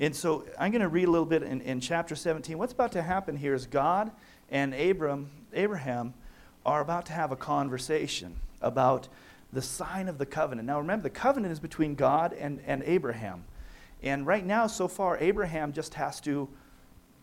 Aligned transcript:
And 0.00 0.16
so 0.16 0.46
I'm 0.58 0.72
going 0.72 0.80
to 0.80 0.88
read 0.88 1.06
a 1.06 1.10
little 1.10 1.26
bit 1.26 1.42
in, 1.42 1.60
in 1.60 1.78
chapter 1.78 2.16
17. 2.16 2.56
What's 2.56 2.72
about 2.72 2.92
to 2.92 3.02
happen 3.02 3.36
here 3.36 3.52
is 3.52 3.66
God 3.66 4.10
and 4.50 4.74
Abram, 4.74 5.30
Abraham 5.52 6.14
are 6.64 6.80
about 6.80 7.06
to 7.06 7.12
have 7.12 7.32
a 7.32 7.36
conversation 7.36 8.36
about 8.62 9.08
the 9.52 9.60
sign 9.60 10.08
of 10.08 10.16
the 10.16 10.24
covenant. 10.24 10.66
Now 10.66 10.78
remember, 10.78 11.02
the 11.02 11.10
covenant 11.10 11.52
is 11.52 11.60
between 11.60 11.94
God 11.94 12.32
and, 12.32 12.60
and 12.66 12.82
Abraham. 12.84 13.44
And 14.02 14.26
right 14.26 14.44
now, 14.44 14.66
so 14.66 14.88
far, 14.88 15.18
Abraham 15.18 15.72
just 15.72 15.92
has 15.94 16.18
to, 16.22 16.48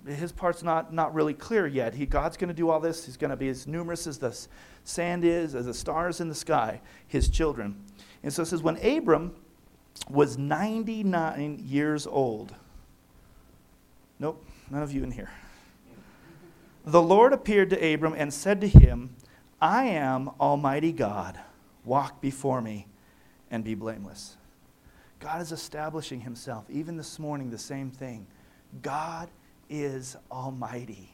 his 0.05 0.31
part's 0.31 0.61
not, 0.61 0.93
not 0.93 1.15
really 1.15 1.33
clear 1.33 1.65
yet. 1.65 1.95
He, 1.95 2.05
God's 2.05 2.37
going 2.37 2.49
to 2.49 2.53
do 2.53 2.69
all 2.69 2.79
this. 2.79 3.05
He's 3.05 3.17
going 3.17 3.31
to 3.31 3.37
be 3.37 3.49
as 3.49 3.65
numerous 3.65 4.05
as 4.05 4.19
the 4.19 4.37
sand 4.83 5.23
is, 5.23 5.55
as 5.55 5.65
the 5.65 5.73
stars 5.73 6.21
in 6.21 6.29
the 6.29 6.35
sky, 6.35 6.81
his 7.07 7.27
children. 7.27 7.83
And 8.21 8.31
so 8.31 8.43
it 8.43 8.47
says, 8.47 8.61
when 8.61 8.77
Abram 8.85 9.33
was 10.09 10.37
99 10.37 11.63
years 11.65 12.05
old, 12.05 12.53
nope, 14.19 14.45
none 14.69 14.83
of 14.83 14.91
you 14.91 15.03
in 15.03 15.11
here. 15.11 15.29
The 16.85 17.01
Lord 17.01 17.33
appeared 17.33 17.69
to 17.71 17.93
Abram 17.93 18.13
and 18.13 18.33
said 18.33 18.61
to 18.61 18.67
him, 18.67 19.15
I 19.59 19.85
am 19.85 20.29
Almighty 20.39 20.91
God. 20.91 21.39
Walk 21.83 22.21
before 22.21 22.61
me 22.61 22.87
and 23.51 23.63
be 23.63 23.75
blameless. 23.75 24.37
God 25.19 25.41
is 25.41 25.51
establishing 25.51 26.21
himself. 26.21 26.65
Even 26.69 26.95
this 26.97 27.17
morning, 27.17 27.49
the 27.49 27.57
same 27.57 27.89
thing. 27.89 28.27
God 28.81 29.29
is 29.69 30.15
Almighty. 30.31 31.13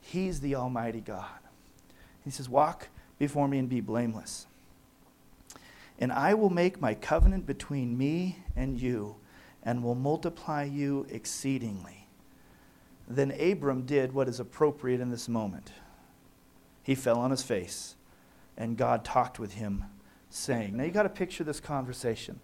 He's 0.00 0.40
the 0.40 0.54
Almighty 0.54 1.00
God. 1.00 1.26
He 2.24 2.30
says, 2.30 2.48
Walk 2.48 2.88
before 3.18 3.48
me 3.48 3.58
and 3.58 3.68
be 3.68 3.80
blameless. 3.80 4.46
And 5.98 6.12
I 6.12 6.34
will 6.34 6.50
make 6.50 6.80
my 6.80 6.94
covenant 6.94 7.46
between 7.46 7.98
me 7.98 8.38
and 8.54 8.80
you, 8.80 9.16
and 9.68 9.84
will 9.84 9.94
multiply 9.94 10.64
you 10.64 11.06
exceedingly. 11.10 12.06
Then 13.06 13.30
Abram 13.32 13.82
did 13.82 14.14
what 14.14 14.26
is 14.26 14.40
appropriate 14.40 14.98
in 14.98 15.10
this 15.10 15.28
moment. 15.28 15.72
He 16.82 16.94
fell 16.94 17.18
on 17.18 17.30
his 17.30 17.42
face, 17.42 17.94
and 18.56 18.78
God 18.78 19.04
talked 19.04 19.38
with 19.38 19.52
him 19.52 19.84
saying. 20.30 20.74
Now 20.74 20.84
you 20.84 20.90
got 20.90 21.02
to 21.02 21.10
picture 21.10 21.44
this 21.44 21.60
conversation. 21.60 22.40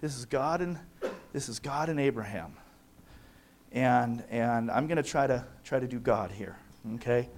This 0.00 0.18
is 0.18 0.24
God 0.24 0.60
and 0.60 0.80
this 1.32 1.48
is 1.48 1.60
God 1.60 1.88
and 1.88 2.00
Abraham. 2.00 2.56
And 3.70 4.24
and 4.28 4.68
I'm 4.68 4.88
going 4.88 4.96
to 4.96 5.08
try 5.08 5.28
to 5.28 5.46
try 5.62 5.78
to 5.78 5.86
do 5.86 6.00
God 6.00 6.32
here, 6.32 6.56
okay? 6.96 7.28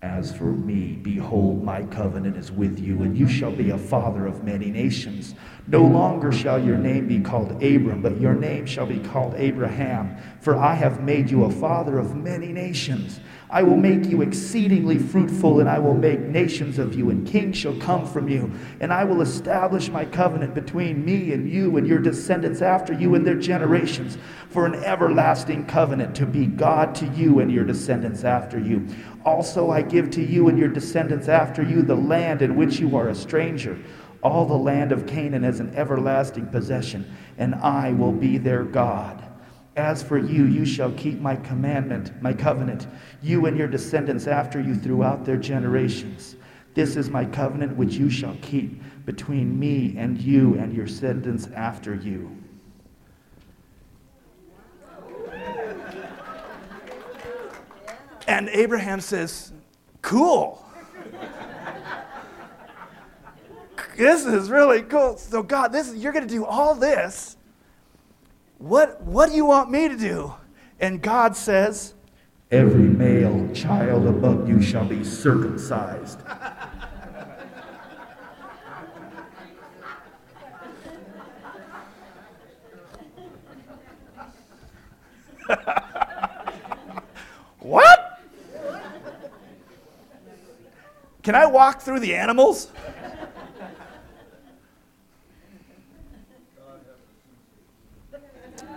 As 0.00 0.34
for 0.34 0.44
me, 0.44 0.98
behold, 1.00 1.62
my 1.62 1.82
covenant 1.82 2.38
is 2.38 2.50
with 2.50 2.80
you, 2.80 3.02
and 3.02 3.16
you 3.16 3.28
shall 3.28 3.52
be 3.52 3.68
a 3.68 3.78
father 3.78 4.26
of 4.26 4.42
many 4.42 4.70
nations. 4.70 5.34
No 5.68 5.84
longer 5.84 6.32
shall 6.32 6.62
your 6.62 6.76
name 6.76 7.06
be 7.06 7.20
called 7.20 7.62
Abram, 7.62 8.02
but 8.02 8.20
your 8.20 8.34
name 8.34 8.66
shall 8.66 8.86
be 8.86 8.98
called 8.98 9.34
Abraham, 9.36 10.16
for 10.40 10.56
I 10.56 10.74
have 10.74 11.04
made 11.04 11.30
you 11.30 11.44
a 11.44 11.52
father 11.52 11.98
of 11.98 12.16
many 12.16 12.48
nations. 12.48 13.20
I 13.48 13.62
will 13.62 13.76
make 13.76 14.06
you 14.06 14.22
exceedingly 14.22 14.98
fruitful, 14.98 15.60
and 15.60 15.68
I 15.68 15.78
will 15.78 15.94
make 15.94 16.18
nations 16.18 16.78
of 16.78 16.94
you, 16.94 17.10
and 17.10 17.26
kings 17.26 17.58
shall 17.58 17.76
come 17.76 18.06
from 18.06 18.28
you. 18.28 18.50
And 18.80 18.92
I 18.92 19.04
will 19.04 19.20
establish 19.20 19.88
my 19.88 20.04
covenant 20.04 20.54
between 20.54 21.04
me 21.04 21.32
and 21.32 21.48
you 21.48 21.76
and 21.76 21.86
your 21.86 22.00
descendants 22.00 22.60
after 22.60 22.92
you 22.92 23.14
and 23.14 23.24
their 23.24 23.36
generations 23.36 24.18
for 24.48 24.66
an 24.66 24.74
everlasting 24.82 25.66
covenant 25.66 26.16
to 26.16 26.26
be 26.26 26.46
God 26.46 26.94
to 26.96 27.06
you 27.08 27.38
and 27.38 27.52
your 27.52 27.64
descendants 27.64 28.24
after 28.24 28.58
you. 28.58 28.86
Also, 29.24 29.70
I 29.70 29.82
give 29.82 30.10
to 30.12 30.22
you 30.22 30.48
and 30.48 30.58
your 30.58 30.68
descendants 30.68 31.28
after 31.28 31.62
you 31.62 31.82
the 31.82 31.94
land 31.94 32.42
in 32.42 32.56
which 32.56 32.80
you 32.80 32.96
are 32.96 33.10
a 33.10 33.14
stranger, 33.14 33.78
all 34.22 34.46
the 34.46 34.54
land 34.54 34.92
of 34.92 35.06
Canaan 35.06 35.44
as 35.44 35.60
an 35.60 35.74
everlasting 35.74 36.46
possession, 36.46 37.10
and 37.38 37.54
I 37.56 37.92
will 37.92 38.12
be 38.12 38.38
their 38.38 38.64
God. 38.64 39.22
As 39.76 40.02
for 40.02 40.18
you, 40.18 40.44
you 40.44 40.64
shall 40.64 40.92
keep 40.92 41.18
my 41.18 41.36
commandment, 41.36 42.20
my 42.22 42.32
covenant, 42.32 42.86
you 43.22 43.46
and 43.46 43.56
your 43.56 43.68
descendants 43.68 44.26
after 44.26 44.60
you 44.60 44.74
throughout 44.74 45.24
their 45.24 45.38
generations. 45.38 46.36
This 46.74 46.96
is 46.96 47.10
my 47.10 47.24
covenant 47.24 47.76
which 47.76 47.94
you 47.94 48.10
shall 48.10 48.36
keep 48.42 48.80
between 49.04 49.58
me 49.58 49.94
and 49.96 50.20
you 50.20 50.54
and 50.54 50.74
your 50.74 50.86
descendants 50.86 51.48
after 51.54 51.94
you. 51.94 52.36
And 58.28 58.48
Abraham 58.50 59.00
says, 59.00 59.52
Cool. 60.00 60.64
This 63.96 64.26
is 64.26 64.50
really 64.50 64.82
cool. 64.82 65.16
So, 65.16 65.42
God, 65.42 65.72
this, 65.72 65.94
you're 65.94 66.12
going 66.12 66.26
to 66.26 66.34
do 66.34 66.44
all 66.44 66.74
this 66.74 67.36
what, 68.62 69.00
what 69.02 69.28
do 69.28 69.34
you 69.34 69.44
want 69.44 69.70
me 69.72 69.88
to 69.88 69.96
do? 69.96 70.32
And 70.78 71.02
God 71.02 71.36
says, 71.36 71.94
Every 72.52 72.84
male 72.84 73.52
child 73.52 74.06
above 74.06 74.48
you 74.48 74.62
shall 74.62 74.84
be 74.84 75.02
circumcised. 75.02 76.20
what? 87.58 88.20
Can 91.24 91.34
I 91.34 91.46
walk 91.46 91.80
through 91.80 91.98
the 91.98 92.14
animals? 92.14 92.70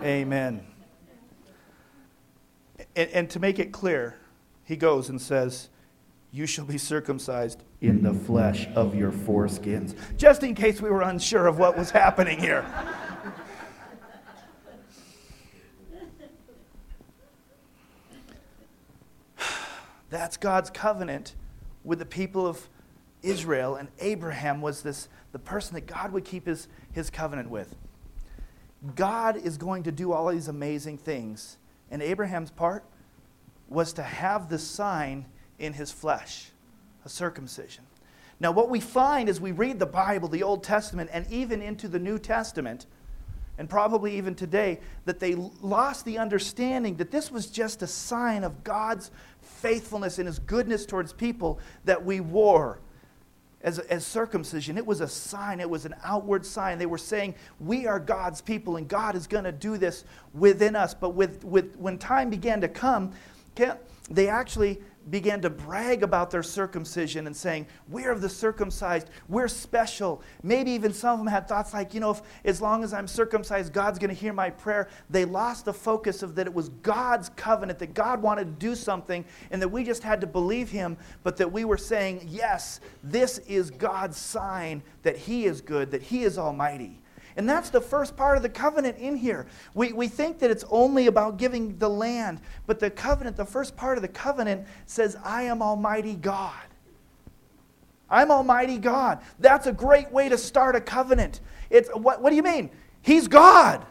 Amen. 0.06 0.64
And, 2.94 3.10
and, 3.10 3.28
to 3.30 3.40
make 3.40 3.58
it 3.58 3.72
clear, 3.72 4.16
he 4.62 4.76
goes 4.76 5.08
and 5.08 5.20
says, 5.20 5.68
You 6.30 6.46
shall 6.46 6.64
be 6.64 6.78
circumcised 6.78 7.64
in 7.80 8.04
the 8.04 8.14
flesh 8.14 8.68
of 8.76 8.94
your 8.94 9.10
foreskins. 9.10 9.96
Just 10.16 10.44
in 10.44 10.54
case 10.54 10.80
we 10.80 10.90
were 10.90 11.02
unsure 11.02 11.48
of 11.48 11.58
what 11.58 11.76
was 11.76 11.90
happening 11.90 12.38
here. 12.38 12.64
That's 20.08 20.36
God's 20.36 20.70
covenant 20.70 21.34
with 21.82 21.98
the 21.98 22.06
people 22.06 22.46
of 22.46 22.68
Israel, 23.24 23.74
and 23.74 23.88
Abraham 23.98 24.60
was 24.60 24.82
this 24.82 25.08
the 25.32 25.40
person 25.40 25.74
that 25.74 25.86
God 25.86 26.12
would 26.12 26.24
keep 26.24 26.46
his, 26.46 26.68
his 26.92 27.10
covenant 27.10 27.50
with. 27.50 27.74
God 28.94 29.36
is 29.36 29.56
going 29.56 29.82
to 29.84 29.92
do 29.92 30.12
all 30.12 30.28
these 30.28 30.48
amazing 30.48 30.98
things. 30.98 31.56
And 31.90 32.02
Abraham's 32.02 32.50
part 32.50 32.84
was 33.68 33.92
to 33.94 34.02
have 34.02 34.48
the 34.48 34.58
sign 34.58 35.26
in 35.58 35.72
his 35.72 35.90
flesh, 35.90 36.50
a 37.04 37.08
circumcision. 37.08 37.84
Now, 38.38 38.52
what 38.52 38.68
we 38.68 38.80
find 38.80 39.28
as 39.28 39.40
we 39.40 39.52
read 39.52 39.78
the 39.78 39.86
Bible, 39.86 40.28
the 40.28 40.42
Old 40.42 40.62
Testament, 40.62 41.10
and 41.12 41.26
even 41.30 41.62
into 41.62 41.88
the 41.88 41.98
New 41.98 42.18
Testament, 42.18 42.86
and 43.58 43.68
probably 43.68 44.16
even 44.18 44.34
today, 44.34 44.80
that 45.06 45.18
they 45.18 45.34
lost 45.34 46.04
the 46.04 46.18
understanding 46.18 46.96
that 46.96 47.10
this 47.10 47.30
was 47.30 47.46
just 47.46 47.80
a 47.80 47.86
sign 47.86 48.44
of 48.44 48.62
God's 48.62 49.10
faithfulness 49.40 50.18
and 50.18 50.26
his 50.26 50.38
goodness 50.38 50.84
towards 50.84 51.14
people 51.14 51.58
that 51.86 52.04
we 52.04 52.20
wore 52.20 52.78
as, 53.66 53.80
as 53.80 54.06
circumcision. 54.06 54.78
It 54.78 54.86
was 54.86 55.02
a 55.02 55.08
sign, 55.08 55.60
it 55.60 55.68
was 55.68 55.84
an 55.84 55.94
outward 56.04 56.46
sign. 56.46 56.78
They 56.78 56.86
were 56.86 56.96
saying, 56.96 57.34
We 57.60 57.86
are 57.86 57.98
God's 57.98 58.40
people, 58.40 58.76
and 58.76 58.88
God 58.88 59.16
is 59.16 59.26
going 59.26 59.44
to 59.44 59.52
do 59.52 59.76
this 59.76 60.04
within 60.32 60.76
us. 60.76 60.94
But 60.94 61.10
with, 61.10 61.44
with, 61.44 61.76
when 61.76 61.98
time 61.98 62.30
began 62.30 62.60
to 62.62 62.68
come, 62.68 63.12
they 64.08 64.28
actually 64.28 64.80
began 65.10 65.40
to 65.42 65.50
brag 65.50 66.02
about 66.02 66.30
their 66.30 66.42
circumcision 66.42 67.26
and 67.26 67.36
saying, 67.36 67.66
We're 67.88 68.10
of 68.10 68.20
the 68.20 68.28
circumcised, 68.28 69.10
we're 69.28 69.48
special. 69.48 70.22
Maybe 70.42 70.72
even 70.72 70.92
some 70.92 71.12
of 71.12 71.18
them 71.18 71.26
had 71.26 71.48
thoughts 71.48 71.72
like, 71.72 71.94
you 71.94 72.00
know, 72.00 72.10
if 72.10 72.22
as 72.44 72.60
long 72.60 72.82
as 72.82 72.92
I'm 72.92 73.06
circumcised, 73.06 73.72
God's 73.72 73.98
going 73.98 74.14
to 74.14 74.20
hear 74.20 74.32
my 74.32 74.50
prayer. 74.50 74.88
They 75.10 75.24
lost 75.24 75.64
the 75.64 75.72
focus 75.72 76.22
of 76.22 76.34
that 76.36 76.46
it 76.46 76.54
was 76.54 76.68
God's 76.68 77.28
covenant, 77.30 77.78
that 77.78 77.94
God 77.94 78.20
wanted 78.22 78.44
to 78.44 78.66
do 78.66 78.74
something, 78.74 79.24
and 79.50 79.62
that 79.62 79.68
we 79.68 79.84
just 79.84 80.02
had 80.02 80.20
to 80.20 80.26
believe 80.26 80.70
Him, 80.70 80.96
but 81.22 81.36
that 81.36 81.50
we 81.50 81.64
were 81.64 81.78
saying, 81.78 82.26
Yes, 82.28 82.80
this 83.02 83.38
is 83.38 83.70
God's 83.70 84.16
sign 84.16 84.82
that 85.02 85.16
He 85.16 85.44
is 85.44 85.60
good, 85.60 85.90
that 85.90 86.02
He 86.02 86.24
is 86.24 86.38
almighty. 86.38 87.00
And 87.36 87.48
that's 87.48 87.68
the 87.70 87.80
first 87.80 88.16
part 88.16 88.36
of 88.36 88.42
the 88.42 88.48
covenant 88.48 88.98
in 88.98 89.16
here. 89.16 89.46
We, 89.74 89.92
we 89.92 90.08
think 90.08 90.38
that 90.38 90.50
it's 90.50 90.64
only 90.70 91.06
about 91.06 91.36
giving 91.36 91.76
the 91.78 91.88
land, 91.88 92.40
but 92.66 92.80
the 92.80 92.90
covenant, 92.90 93.36
the 93.36 93.44
first 93.44 93.76
part 93.76 93.98
of 93.98 94.02
the 94.02 94.08
covenant 94.08 94.66
says, 94.86 95.16
I 95.22 95.42
am 95.42 95.60
Almighty 95.60 96.14
God. 96.14 96.54
I'm 98.08 98.30
Almighty 98.30 98.78
God. 98.78 99.20
That's 99.38 99.66
a 99.66 99.72
great 99.72 100.10
way 100.10 100.28
to 100.28 100.38
start 100.38 100.76
a 100.76 100.80
covenant. 100.80 101.40
It's, 101.70 101.90
what, 101.90 102.22
what 102.22 102.30
do 102.30 102.36
you 102.36 102.42
mean? 102.42 102.70
He's 103.02 103.28
God. 103.28 103.84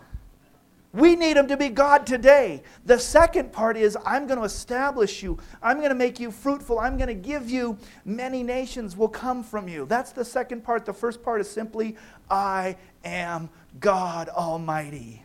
We 0.96 1.18
need 1.18 1.36
him 1.36 1.50
to 1.50 1.58
be 1.58 1.68
God 1.68 2.08
today. 2.08 2.64
The 2.86 2.98
second 2.98 3.52
part 3.52 3.76
is 3.76 3.98
I'm 4.06 4.28
going 4.28 4.40
to 4.40 4.46
establish 4.46 5.22
you. 5.22 5.38
I'm 5.62 5.80
going 5.80 5.90
to 5.90 5.96
make 5.96 6.22
you 6.22 6.32
fruitful. 6.32 6.80
I'm 6.80 6.96
going 6.96 7.10
to 7.10 7.14
give 7.14 7.50
you 7.50 7.78
many 8.06 8.44
nations 8.44 8.96
will 8.96 9.10
come 9.10 9.44
from 9.44 9.68
you. 9.68 9.86
That's 9.86 10.14
the 10.14 10.24
second 10.24 10.64
part. 10.64 10.86
The 10.86 10.94
first 10.94 11.22
part 11.22 11.42
is 11.42 11.50
simply 11.50 11.98
I 12.30 12.78
am 13.06 13.50
God 13.80 14.28
Almighty. 14.30 15.24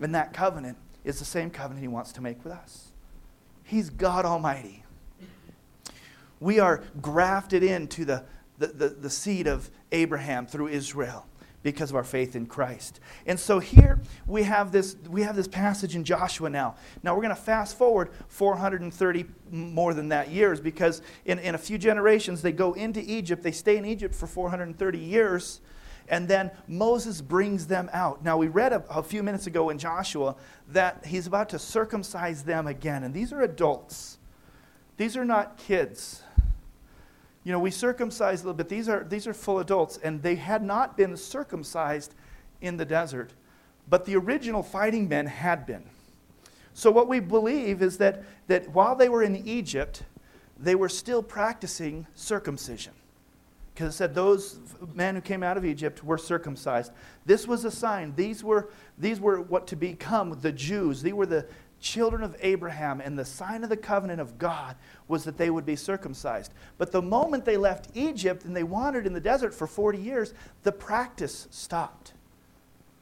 And 0.00 0.14
that 0.14 0.32
covenant 0.32 0.76
is 1.04 1.18
the 1.18 1.24
same 1.24 1.50
covenant 1.50 1.80
he 1.80 1.88
wants 1.88 2.12
to 2.12 2.20
make 2.20 2.42
with 2.44 2.52
us. 2.52 2.88
He's 3.64 3.90
God 3.90 4.24
Almighty. 4.24 4.84
We 6.40 6.60
are 6.60 6.82
grafted 7.00 7.62
into 7.62 8.04
the, 8.04 8.24
the, 8.58 8.68
the, 8.68 8.88
the 8.88 9.10
seed 9.10 9.46
of 9.46 9.70
Abraham 9.92 10.46
through 10.46 10.68
Israel 10.68 11.26
because 11.62 11.90
of 11.90 11.96
our 11.96 12.04
faith 12.04 12.36
in 12.36 12.46
Christ. 12.46 13.00
And 13.26 13.38
so 13.38 13.58
here 13.58 14.00
we 14.26 14.44
have 14.44 14.70
this 14.70 14.96
we 15.08 15.22
have 15.22 15.34
this 15.34 15.48
passage 15.48 15.96
in 15.96 16.04
Joshua 16.04 16.48
now. 16.48 16.76
Now 17.02 17.14
we're 17.14 17.22
going 17.22 17.34
to 17.34 17.40
fast 17.40 17.76
forward 17.76 18.10
430 18.28 19.26
more 19.50 19.92
than 19.92 20.08
that 20.10 20.30
years 20.30 20.60
because 20.60 21.02
in, 21.24 21.38
in 21.40 21.54
a 21.54 21.58
few 21.58 21.76
generations 21.76 22.42
they 22.42 22.52
go 22.52 22.74
into 22.74 23.00
Egypt, 23.00 23.42
they 23.42 23.52
stay 23.52 23.76
in 23.76 23.84
Egypt 23.84 24.14
for 24.14 24.26
430 24.26 24.98
years. 24.98 25.60
And 26.10 26.26
then 26.26 26.50
Moses 26.66 27.20
brings 27.20 27.66
them 27.66 27.90
out. 27.92 28.24
Now, 28.24 28.36
we 28.36 28.48
read 28.48 28.72
a, 28.72 28.82
a 28.88 29.02
few 29.02 29.22
minutes 29.22 29.46
ago 29.46 29.70
in 29.70 29.78
Joshua 29.78 30.36
that 30.68 31.04
he's 31.06 31.26
about 31.26 31.48
to 31.50 31.58
circumcise 31.58 32.42
them 32.42 32.66
again. 32.66 33.04
And 33.04 33.12
these 33.12 33.32
are 33.32 33.42
adults, 33.42 34.18
these 34.96 35.16
are 35.16 35.24
not 35.24 35.56
kids 35.58 36.22
you 37.48 37.52
know, 37.52 37.60
we 37.60 37.70
circumcised 37.70 38.44
a 38.44 38.46
little 38.46 38.58
bit. 38.58 38.68
These 38.68 38.90
are, 38.90 39.04
these 39.04 39.26
are 39.26 39.32
full 39.32 39.58
adults, 39.58 39.98
and 40.04 40.22
they 40.22 40.34
had 40.34 40.62
not 40.62 40.98
been 40.98 41.16
circumcised 41.16 42.14
in 42.60 42.76
the 42.76 42.84
desert, 42.84 43.32
but 43.88 44.04
the 44.04 44.16
original 44.16 44.62
fighting 44.62 45.08
men 45.08 45.24
had 45.24 45.64
been. 45.64 45.84
So, 46.74 46.90
what 46.90 47.08
we 47.08 47.20
believe 47.20 47.80
is 47.80 47.96
that, 47.98 48.22
that 48.48 48.68
while 48.68 48.94
they 48.94 49.08
were 49.08 49.22
in 49.22 49.34
Egypt, 49.48 50.02
they 50.58 50.74
were 50.74 50.90
still 50.90 51.22
practicing 51.22 52.06
circumcision. 52.14 52.92
Because 53.78 53.94
it 53.94 53.96
said 53.96 54.12
those 54.12 54.58
men 54.92 55.14
who 55.14 55.20
came 55.20 55.44
out 55.44 55.56
of 55.56 55.64
Egypt 55.64 56.02
were 56.02 56.18
circumcised. 56.18 56.90
This 57.24 57.46
was 57.46 57.64
a 57.64 57.70
sign. 57.70 58.12
These 58.16 58.42
were, 58.42 58.70
these 58.98 59.20
were 59.20 59.40
what 59.40 59.68
to 59.68 59.76
become 59.76 60.36
the 60.40 60.50
Jews. 60.50 61.00
These 61.00 61.14
were 61.14 61.26
the, 61.26 61.46
children 61.80 62.22
of 62.22 62.36
Abraham, 62.40 63.00
and 63.00 63.18
the 63.18 63.24
sign 63.24 63.62
of 63.62 63.70
the 63.70 63.76
covenant 63.76 64.20
of 64.20 64.38
God 64.38 64.76
was 65.06 65.24
that 65.24 65.38
they 65.38 65.50
would 65.50 65.64
be 65.64 65.76
circumcised. 65.76 66.52
But 66.76 66.92
the 66.92 67.02
moment 67.02 67.44
they 67.44 67.56
left 67.56 67.88
Egypt 67.94 68.44
and 68.44 68.56
they 68.56 68.64
wandered 68.64 69.06
in 69.06 69.12
the 69.12 69.20
desert 69.20 69.54
for 69.54 69.66
40 69.66 69.98
years, 69.98 70.34
the 70.62 70.72
practice 70.72 71.46
stopped. 71.50 72.14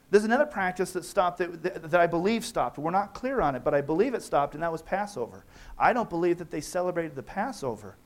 There's 0.09 0.23
another 0.23 0.45
practice 0.45 0.91
that 0.91 1.03
stopped 1.03 1.39
that, 1.39 1.63
that, 1.63 1.91
that, 1.91 1.99
I 1.99 2.07
believe 2.07 2.45
stopped. 2.45 2.77
We're 2.77 2.91
not 2.91 3.13
clear 3.13 3.41
on 3.41 3.55
it, 3.55 3.63
but 3.63 3.73
I 3.73 3.81
believe 3.81 4.13
it 4.13 4.21
stopped, 4.21 4.53
and 4.53 4.63
that 4.63 4.71
was 4.71 4.81
Passover. 4.81 5.43
I 5.77 5.91
don't 5.91 6.09
believe 6.09 6.37
that 6.37 6.49
they 6.49 6.61
celebrated 6.61 7.15
the 7.15 7.23
Passover, 7.23 7.97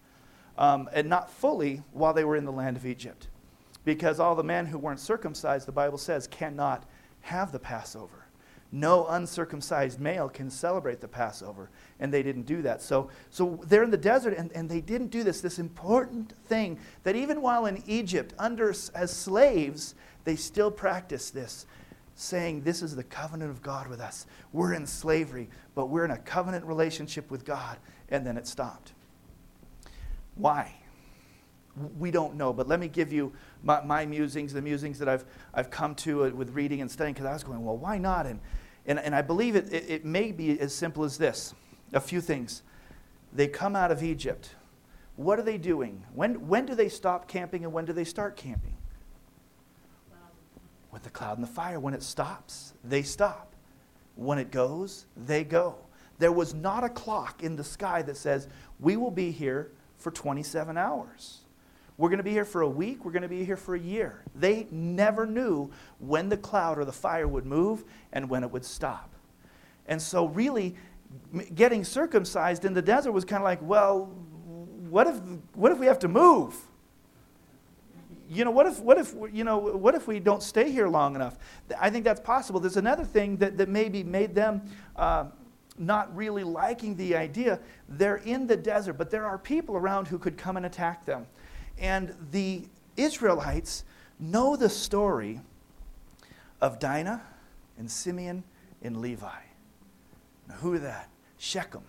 um, 0.61 0.89
and 0.93 1.09
not 1.09 1.29
fully 1.29 1.83
while 1.91 2.13
they 2.13 2.23
were 2.23 2.37
in 2.37 2.45
the 2.45 2.51
land 2.51 2.77
of 2.77 2.85
Egypt. 2.85 3.27
Because 3.83 4.19
all 4.19 4.35
the 4.35 4.43
men 4.43 4.67
who 4.67 4.77
weren't 4.77 4.99
circumcised, 4.99 5.67
the 5.67 5.71
Bible 5.73 5.97
says, 5.97 6.27
cannot 6.27 6.85
have 7.21 7.51
the 7.51 7.59
Passover 7.59 8.21
no 8.71 9.05
uncircumcised 9.07 9.99
male 9.99 10.29
can 10.29 10.49
celebrate 10.49 11.01
the 11.01 11.07
Passover. 11.07 11.69
And 11.99 12.13
they 12.13 12.23
didn't 12.23 12.43
do 12.43 12.61
that. 12.61 12.81
So, 12.81 13.09
so 13.29 13.59
they're 13.65 13.83
in 13.83 13.91
the 13.91 13.97
desert 13.97 14.37
and, 14.37 14.51
and 14.53 14.69
they 14.69 14.81
didn't 14.81 15.09
do 15.09 15.23
this, 15.23 15.41
this 15.41 15.59
important 15.59 16.33
thing 16.45 16.79
that 17.03 17.15
even 17.15 17.41
while 17.41 17.65
in 17.65 17.83
Egypt, 17.85 18.33
under 18.39 18.69
as 18.69 19.11
slaves, 19.11 19.95
they 20.23 20.35
still 20.35 20.71
practice 20.71 21.31
this, 21.31 21.65
saying, 22.15 22.61
This 22.61 22.81
is 22.81 22.95
the 22.95 23.03
covenant 23.03 23.51
of 23.51 23.61
God 23.61 23.87
with 23.87 23.99
us. 23.99 24.25
We're 24.53 24.73
in 24.73 24.87
slavery, 24.87 25.49
but 25.75 25.87
we're 25.87 26.05
in 26.05 26.11
a 26.11 26.17
covenant 26.17 26.65
relationship 26.65 27.29
with 27.29 27.43
God. 27.43 27.77
And 28.09 28.25
then 28.25 28.37
it 28.37 28.47
stopped. 28.47 28.93
Why? 30.35 30.73
We 31.97 32.11
don't 32.11 32.35
know, 32.35 32.51
but 32.51 32.67
let 32.67 32.79
me 32.79 32.87
give 32.87 33.13
you 33.13 33.31
my, 33.63 33.81
my 33.81 34.05
musings, 34.05 34.51
the 34.53 34.61
musings 34.61 34.99
that 34.99 35.07
I've, 35.07 35.25
I've 35.53 35.69
come 35.69 35.95
to 35.95 36.25
uh, 36.25 36.29
with 36.31 36.49
reading 36.49 36.81
and 36.81 36.91
studying, 36.91 37.13
because 37.13 37.25
I 37.25 37.33
was 37.33 37.43
going, 37.43 37.63
well, 37.63 37.77
why 37.77 37.97
not? 37.97 38.25
And, 38.25 38.39
and, 38.85 38.99
and 38.99 39.15
I 39.15 39.21
believe 39.21 39.55
it, 39.55 39.71
it, 39.71 39.89
it 39.89 40.05
may 40.05 40.31
be 40.31 40.59
as 40.59 40.73
simple 40.73 41.03
as 41.03 41.17
this 41.17 41.53
a 41.93 41.99
few 41.99 42.19
things. 42.19 42.63
They 43.33 43.47
come 43.47 43.75
out 43.75 43.91
of 43.91 44.03
Egypt. 44.03 44.55
What 45.15 45.39
are 45.39 45.43
they 45.43 45.57
doing? 45.57 46.03
When, 46.13 46.47
when 46.47 46.65
do 46.65 46.75
they 46.75 46.89
stop 46.89 47.27
camping 47.27 47.63
and 47.63 47.71
when 47.71 47.85
do 47.85 47.93
they 47.93 48.03
start 48.03 48.35
camping? 48.35 48.75
With 50.91 51.03
the 51.03 51.09
cloud 51.09 51.37
and 51.37 51.47
the 51.47 51.51
fire. 51.51 51.79
When 51.79 51.93
it 51.93 52.03
stops, 52.03 52.73
they 52.83 53.01
stop. 53.01 53.53
When 54.15 54.37
it 54.37 54.51
goes, 54.51 55.05
they 55.15 55.43
go. 55.45 55.77
There 56.19 56.33
was 56.33 56.53
not 56.53 56.83
a 56.83 56.89
clock 56.89 57.43
in 57.43 57.55
the 57.55 57.63
sky 57.63 58.01
that 58.01 58.17
says, 58.17 58.49
we 58.79 58.97
will 58.97 59.11
be 59.11 59.31
here 59.31 59.71
for 60.01 60.11
27 60.11 60.77
hours. 60.77 61.41
We're 61.97 62.09
going 62.09 62.17
to 62.17 62.23
be 62.23 62.31
here 62.31 62.45
for 62.45 62.61
a 62.61 62.69
week. 62.69 63.05
We're 63.05 63.11
going 63.11 63.21
to 63.21 63.27
be 63.27 63.45
here 63.45 63.57
for 63.57 63.75
a 63.75 63.79
year. 63.79 64.23
They 64.35 64.67
never 64.71 65.25
knew 65.25 65.71
when 65.99 66.29
the 66.29 66.37
cloud 66.37 66.79
or 66.79 66.85
the 66.85 66.91
fire 66.91 67.27
would 67.27 67.45
move 67.45 67.83
and 68.11 68.29
when 68.29 68.43
it 68.43 68.51
would 68.51 68.65
stop. 68.65 69.13
And 69.87 70.01
so, 70.01 70.25
really, 70.25 70.75
getting 71.53 71.83
circumcised 71.83 72.65
in 72.65 72.73
the 72.73 72.81
desert 72.81 73.11
was 73.11 73.25
kind 73.25 73.41
of 73.41 73.43
like, 73.43 73.59
well, 73.61 74.05
what 74.89 75.07
if, 75.07 75.19
what 75.53 75.71
if 75.71 75.77
we 75.77 75.85
have 75.85 75.99
to 75.99 76.07
move? 76.07 76.55
You 78.29 78.45
know, 78.45 78.51
what 78.51 78.65
if, 78.65 78.79
what 78.79 78.97
if, 78.97 79.13
you 79.31 79.43
know, 79.43 79.57
what 79.57 79.93
if 79.93 80.07
we 80.07 80.19
don't 80.19 80.41
stay 80.41 80.71
here 80.71 80.87
long 80.87 81.15
enough? 81.15 81.37
I 81.79 81.89
think 81.89 82.05
that's 82.05 82.21
possible. 82.21 82.59
There's 82.59 82.77
another 82.77 83.03
thing 83.03 83.37
that, 83.37 83.57
that 83.57 83.67
maybe 83.67 84.03
made 84.03 84.33
them 84.33 84.61
uh, 84.95 85.25
not 85.77 86.15
really 86.15 86.43
liking 86.43 86.95
the 86.95 87.15
idea. 87.15 87.59
They're 87.87 88.17
in 88.17 88.47
the 88.47 88.57
desert, 88.57 88.93
but 88.93 89.09
there 89.09 89.25
are 89.25 89.37
people 89.37 89.75
around 89.75 90.07
who 90.07 90.19
could 90.19 90.37
come 90.37 90.57
and 90.57 90.65
attack 90.65 91.05
them. 91.05 91.25
And 91.77 92.15
the 92.31 92.63
Israelites 92.97 93.83
know 94.19 94.55
the 94.55 94.69
story 94.69 95.41
of 96.59 96.79
Dinah 96.79 97.21
and 97.77 97.89
Simeon 97.89 98.43
and 98.81 99.01
Levi. 99.01 99.29
Now, 100.47 100.55
who 100.55 100.73
are 100.73 100.79
that? 100.79 101.09
Shechem. 101.37 101.83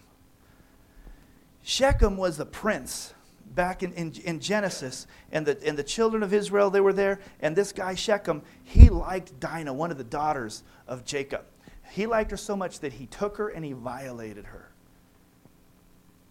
Shechem 1.62 2.17
was 2.17 2.40
a 2.40 2.46
prince 2.46 3.14
back 3.55 3.82
in, 3.82 3.93
in, 3.93 4.12
in, 4.25 4.40
Genesis, 4.40 5.06
and 5.31 5.44
the, 5.44 5.62
and 5.67 5.78
the 5.78 5.85
children 5.85 6.23
of 6.23 6.32
Israel, 6.32 6.70
they 6.70 6.81
were 6.81 6.93
there, 6.93 7.20
and 7.40 7.55
this 7.55 7.70
guy 7.70 7.94
Shechem, 7.94 8.43
he 8.64 8.88
liked 8.88 9.38
Dinah, 9.38 9.75
one 9.75 9.90
of 9.90 9.99
the 9.99 10.05
daughters 10.05 10.62
of 10.88 11.05
Jacob. 11.05 11.44
He 11.92 12.06
liked 12.06 12.30
her 12.30 12.38
so 12.38 12.56
much 12.56 12.80
that 12.80 12.94
he 12.94 13.04
took 13.04 13.36
her 13.36 13.50
and 13.50 13.62
he 13.62 13.72
violated 13.72 14.46
her. 14.46 14.70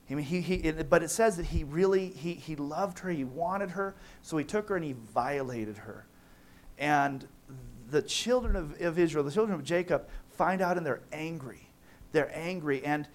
I 0.10 0.16
mean, 0.16 0.26
he, 0.26 0.42
he, 0.42 0.72
but 0.72 1.04
it 1.04 1.10
says 1.10 1.38
that 1.38 1.46
he 1.46 1.64
really, 1.64 2.08
he, 2.10 2.34
he 2.34 2.56
loved 2.56 2.98
her, 3.00 3.12
he 3.12 3.24
wanted 3.24 3.70
her, 3.70 3.94
so 4.24 4.38
he 4.38 4.44
took 4.44 4.70
her 4.70 4.76
and 4.76 4.84
he 4.84 4.94
violated 5.14 5.78
her. 5.78 6.08
And 6.80 7.28
the 7.92 8.02
children 8.02 8.56
of, 8.56 8.82
of 8.82 8.98
Israel, 8.98 9.24
the 9.24 9.32
children 9.32 9.54
of 9.54 9.64
Jacob, 9.64 10.10
find 10.32 10.62
out 10.62 10.78
and 10.78 10.86
they're 10.86 11.04
angry. 11.12 11.70
They're 12.12 12.36
angry. 12.36 12.84
And 12.84 13.08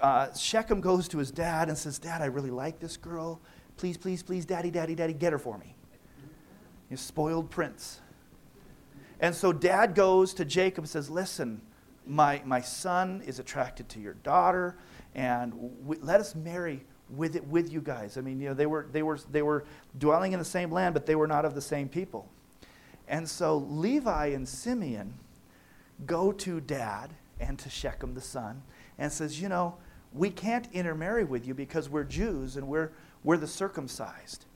uh, 0.00 0.34
Shechem 0.34 0.80
goes 0.80 1.06
to 1.06 1.18
his 1.18 1.30
dad 1.30 1.68
and 1.68 1.78
says, 1.78 2.00
Dad, 2.00 2.20
I 2.20 2.26
really 2.26 2.50
like 2.50 2.80
this 2.80 2.96
girl. 2.96 3.40
Please, 3.76 3.96
please, 3.96 4.24
please, 4.24 4.44
daddy, 4.44 4.72
daddy, 4.72 4.96
daddy, 4.96 5.12
get 5.12 5.32
her 5.32 5.38
for 5.38 5.56
me. 5.56 5.76
You 6.90 6.96
spoiled 6.96 7.48
prince. 7.48 8.00
And 9.20 9.36
so 9.36 9.52
dad 9.52 9.94
goes 9.94 10.34
to 10.34 10.44
Jacob 10.44 10.82
and 10.82 10.90
says, 10.90 11.08
Listen, 11.08 11.62
my, 12.06 12.42
my 12.44 12.60
son 12.60 13.22
is 13.26 13.38
attracted 13.38 13.88
to 13.90 14.00
your 14.00 14.14
daughter 14.14 14.76
and 15.14 15.52
we, 15.84 15.96
let 15.98 16.20
us 16.20 16.34
marry 16.34 16.84
with 17.10 17.36
it 17.36 17.46
with 17.46 17.72
you 17.72 17.80
guys. 17.80 18.16
I 18.16 18.20
mean, 18.22 18.40
you 18.40 18.48
know, 18.48 18.54
they 18.54 18.66
were 18.66 18.88
they 18.90 19.02
were 19.02 19.18
they 19.30 19.42
were 19.42 19.64
dwelling 19.98 20.32
in 20.32 20.38
the 20.38 20.44
same 20.44 20.70
land, 20.70 20.94
but 20.94 21.06
they 21.06 21.14
were 21.14 21.26
not 21.26 21.44
of 21.44 21.54
the 21.54 21.60
same 21.60 21.88
people. 21.88 22.28
And 23.08 23.28
so 23.28 23.58
Levi 23.58 24.26
and 24.28 24.48
Simeon 24.48 25.14
go 26.06 26.32
to 26.32 26.60
dad 26.60 27.12
and 27.38 27.58
to 27.58 27.68
Shechem 27.68 28.14
the 28.14 28.20
son 28.20 28.62
and 28.98 29.12
says, 29.12 29.40
you 29.40 29.48
know, 29.48 29.76
we 30.12 30.30
can't 30.30 30.68
intermarry 30.72 31.24
with 31.24 31.46
you 31.46 31.54
because 31.54 31.88
we're 31.88 32.04
Jews 32.04 32.56
and 32.56 32.66
we're 32.66 32.92
we're 33.24 33.36
the 33.36 33.46
circumcised. 33.46 34.46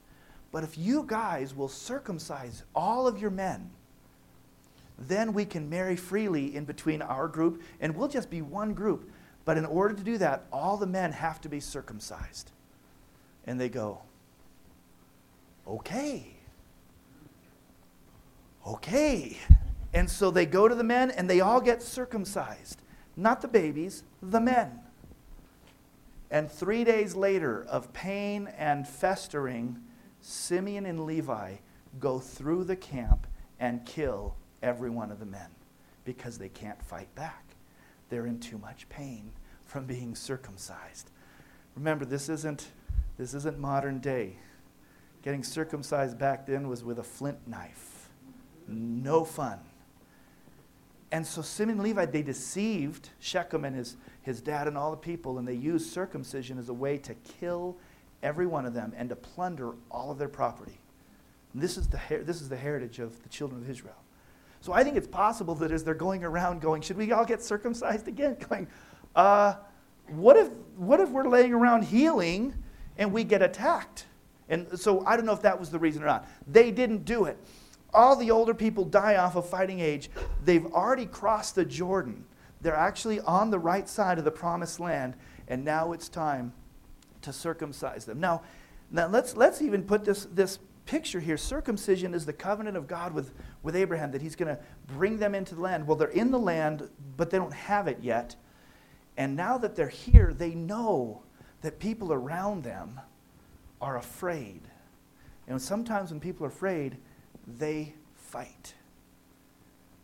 But 0.50 0.64
if 0.64 0.78
you 0.78 1.04
guys 1.06 1.54
will 1.54 1.68
circumcise 1.68 2.62
all 2.74 3.06
of 3.06 3.18
your 3.18 3.30
men, 3.30 3.70
then 4.98 5.32
we 5.32 5.44
can 5.44 5.68
marry 5.68 5.96
freely 5.96 6.54
in 6.54 6.64
between 6.64 7.02
our 7.02 7.28
group 7.28 7.62
and 7.80 7.94
we'll 7.94 8.08
just 8.08 8.30
be 8.30 8.42
one 8.42 8.72
group. 8.74 9.10
But 9.44 9.58
in 9.58 9.64
order 9.64 9.94
to 9.94 10.02
do 10.02 10.18
that, 10.18 10.46
all 10.52 10.76
the 10.76 10.86
men 10.86 11.12
have 11.12 11.40
to 11.42 11.48
be 11.48 11.60
circumcised. 11.60 12.50
And 13.46 13.60
they 13.60 13.68
go, 13.68 14.00
okay. 15.66 16.34
Okay. 18.66 19.36
And 19.94 20.10
so 20.10 20.30
they 20.30 20.46
go 20.46 20.66
to 20.66 20.74
the 20.74 20.82
men 20.82 21.10
and 21.10 21.30
they 21.30 21.40
all 21.40 21.60
get 21.60 21.82
circumcised. 21.82 22.82
Not 23.16 23.40
the 23.40 23.48
babies, 23.48 24.02
the 24.22 24.40
men. 24.40 24.80
And 26.30 26.50
three 26.50 26.82
days 26.82 27.14
later, 27.14 27.64
of 27.68 27.92
pain 27.92 28.48
and 28.58 28.86
festering, 28.86 29.78
Simeon 30.20 30.86
and 30.86 31.06
Levi 31.06 31.56
go 32.00 32.18
through 32.18 32.64
the 32.64 32.76
camp 32.76 33.26
and 33.60 33.86
kill 33.86 34.34
every 34.62 34.90
one 34.90 35.10
of 35.10 35.18
the 35.18 35.26
men. 35.26 35.50
because 36.06 36.38
they 36.38 36.48
can't 36.48 36.80
fight 36.82 37.12
back. 37.14 37.44
They're 38.08 38.26
in 38.26 38.38
too 38.38 38.56
much 38.58 38.88
pain 38.88 39.32
from 39.66 39.84
being 39.84 40.14
circumcised. 40.14 41.10
Remember, 41.74 42.04
this 42.06 42.28
isn't, 42.30 42.68
this 43.18 43.34
isn't 43.34 43.58
modern 43.58 43.98
day. 43.98 44.36
Getting 45.22 45.42
circumcised 45.42 46.16
back 46.18 46.46
then 46.46 46.68
was 46.68 46.84
with 46.84 47.00
a 47.00 47.02
flint 47.02 47.46
knife. 47.46 48.08
No 48.68 49.24
fun. 49.24 49.58
And 51.10 51.26
so 51.26 51.42
Simeon 51.42 51.78
and 51.78 51.84
Levi, 51.84 52.06
they 52.06 52.22
deceived 52.22 53.10
Shechem 53.18 53.64
and 53.64 53.76
his, 53.76 53.96
his 54.22 54.40
dad 54.40 54.68
and 54.68 54.78
all 54.78 54.92
the 54.92 54.96
people, 54.96 55.38
and 55.38 55.46
they 55.46 55.54
used 55.54 55.92
circumcision 55.92 56.58
as 56.58 56.68
a 56.68 56.74
way 56.74 56.98
to 56.98 57.14
kill 57.14 57.76
every 58.22 58.46
one 58.46 58.64
of 58.64 58.74
them 58.74 58.92
and 58.96 59.08
to 59.08 59.16
plunder 59.16 59.74
all 59.90 60.10
of 60.10 60.18
their 60.18 60.28
property. 60.28 60.78
And 61.52 61.62
this 61.62 61.76
is 61.76 61.88
the, 61.88 62.00
this 62.22 62.40
is 62.40 62.48
the 62.48 62.56
heritage 62.56 63.00
of 63.00 63.20
the 63.24 63.28
children 63.28 63.62
of 63.62 63.68
Israel. 63.68 63.96
So 64.66 64.72
I 64.72 64.82
think 64.82 64.96
it's 64.96 65.06
possible 65.06 65.54
that 65.56 65.70
as 65.70 65.84
they're 65.84 65.94
going 65.94 66.24
around 66.24 66.60
going, 66.60 66.82
should 66.82 66.96
we 66.96 67.12
all 67.12 67.24
get 67.24 67.40
circumcised 67.40 68.08
again? 68.08 68.36
Going, 68.48 68.66
uh, 69.14 69.54
what 70.08 70.36
if, 70.36 70.48
what 70.76 70.98
if 70.98 71.08
we're 71.08 71.28
laying 71.28 71.52
around 71.52 71.84
healing 71.84 72.52
and 72.98 73.12
we 73.12 73.22
get 73.22 73.42
attacked? 73.42 74.06
And 74.48 74.66
so 74.76 75.06
I 75.06 75.16
don't 75.16 75.24
know 75.24 75.34
if 75.34 75.42
that 75.42 75.60
was 75.60 75.70
the 75.70 75.78
reason 75.78 76.02
or 76.02 76.06
not. 76.06 76.28
They 76.48 76.72
didn't 76.72 77.04
do 77.04 77.26
it. 77.26 77.38
All 77.94 78.16
the 78.16 78.32
older 78.32 78.54
people 78.54 78.84
die 78.84 79.14
off 79.14 79.36
of 79.36 79.48
fighting 79.48 79.78
age. 79.78 80.10
They've 80.44 80.66
already 80.66 81.06
crossed 81.06 81.54
the 81.54 81.64
Jordan. 81.64 82.24
They're 82.60 82.74
actually 82.74 83.20
on 83.20 83.50
the 83.50 83.60
right 83.60 83.88
side 83.88 84.18
of 84.18 84.24
the 84.24 84.32
promised 84.32 84.80
land, 84.80 85.14
and 85.46 85.64
now 85.64 85.92
it's 85.92 86.08
time 86.08 86.52
to 87.22 87.32
circumcise 87.32 88.04
them. 88.04 88.18
Now, 88.18 88.42
now 88.90 89.06
let's, 89.06 89.36
let's 89.36 89.62
even 89.62 89.84
put 89.84 90.04
this, 90.04 90.26
this 90.32 90.58
picture 90.86 91.20
here. 91.20 91.36
Circumcision 91.36 92.14
is 92.14 92.24
the 92.24 92.32
covenant 92.32 92.76
of 92.76 92.86
God 92.86 93.12
with, 93.12 93.32
with 93.62 93.76
Abraham 93.76 94.12
that 94.12 94.22
he's 94.22 94.36
going 94.36 94.54
to 94.54 94.62
bring 94.86 95.18
them 95.18 95.34
into 95.34 95.54
the 95.54 95.60
land. 95.60 95.86
Well, 95.86 95.96
they're 95.96 96.08
in 96.08 96.30
the 96.30 96.38
land, 96.38 96.88
but 97.16 97.30
they 97.30 97.38
don't 97.38 97.52
have 97.52 97.88
it 97.88 97.98
yet. 98.00 98.36
And 99.16 99.36
now 99.36 99.58
that 99.58 99.76
they're 99.76 99.88
here, 99.88 100.32
they 100.32 100.54
know 100.54 101.22
that 101.62 101.78
people 101.78 102.12
around 102.12 102.64
them 102.64 103.00
are 103.80 103.96
afraid. 103.96 104.62
And 105.48 105.60
sometimes 105.60 106.10
when 106.10 106.20
people 106.20 106.46
are 106.46 106.50
afraid, 106.50 106.96
they 107.46 107.94
fight. 108.14 108.74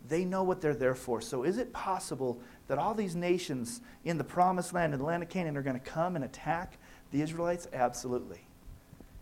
They 0.08 0.24
know 0.24 0.42
what 0.42 0.60
they're 0.60 0.74
there 0.74 0.94
for. 0.94 1.20
So 1.20 1.44
is 1.44 1.58
it 1.58 1.72
possible 1.72 2.40
that 2.68 2.78
all 2.78 2.94
these 2.94 3.14
nations 3.14 3.80
in 4.04 4.18
the 4.18 4.24
promised 4.24 4.72
land, 4.72 4.92
in 4.92 4.98
the 4.98 5.06
land 5.06 5.22
of 5.22 5.28
Canaan, 5.28 5.56
are 5.56 5.62
going 5.62 5.78
to 5.78 5.90
come 5.90 6.16
and 6.16 6.24
attack 6.24 6.78
the 7.10 7.22
Israelites? 7.22 7.68
Absolutely. 7.72 8.40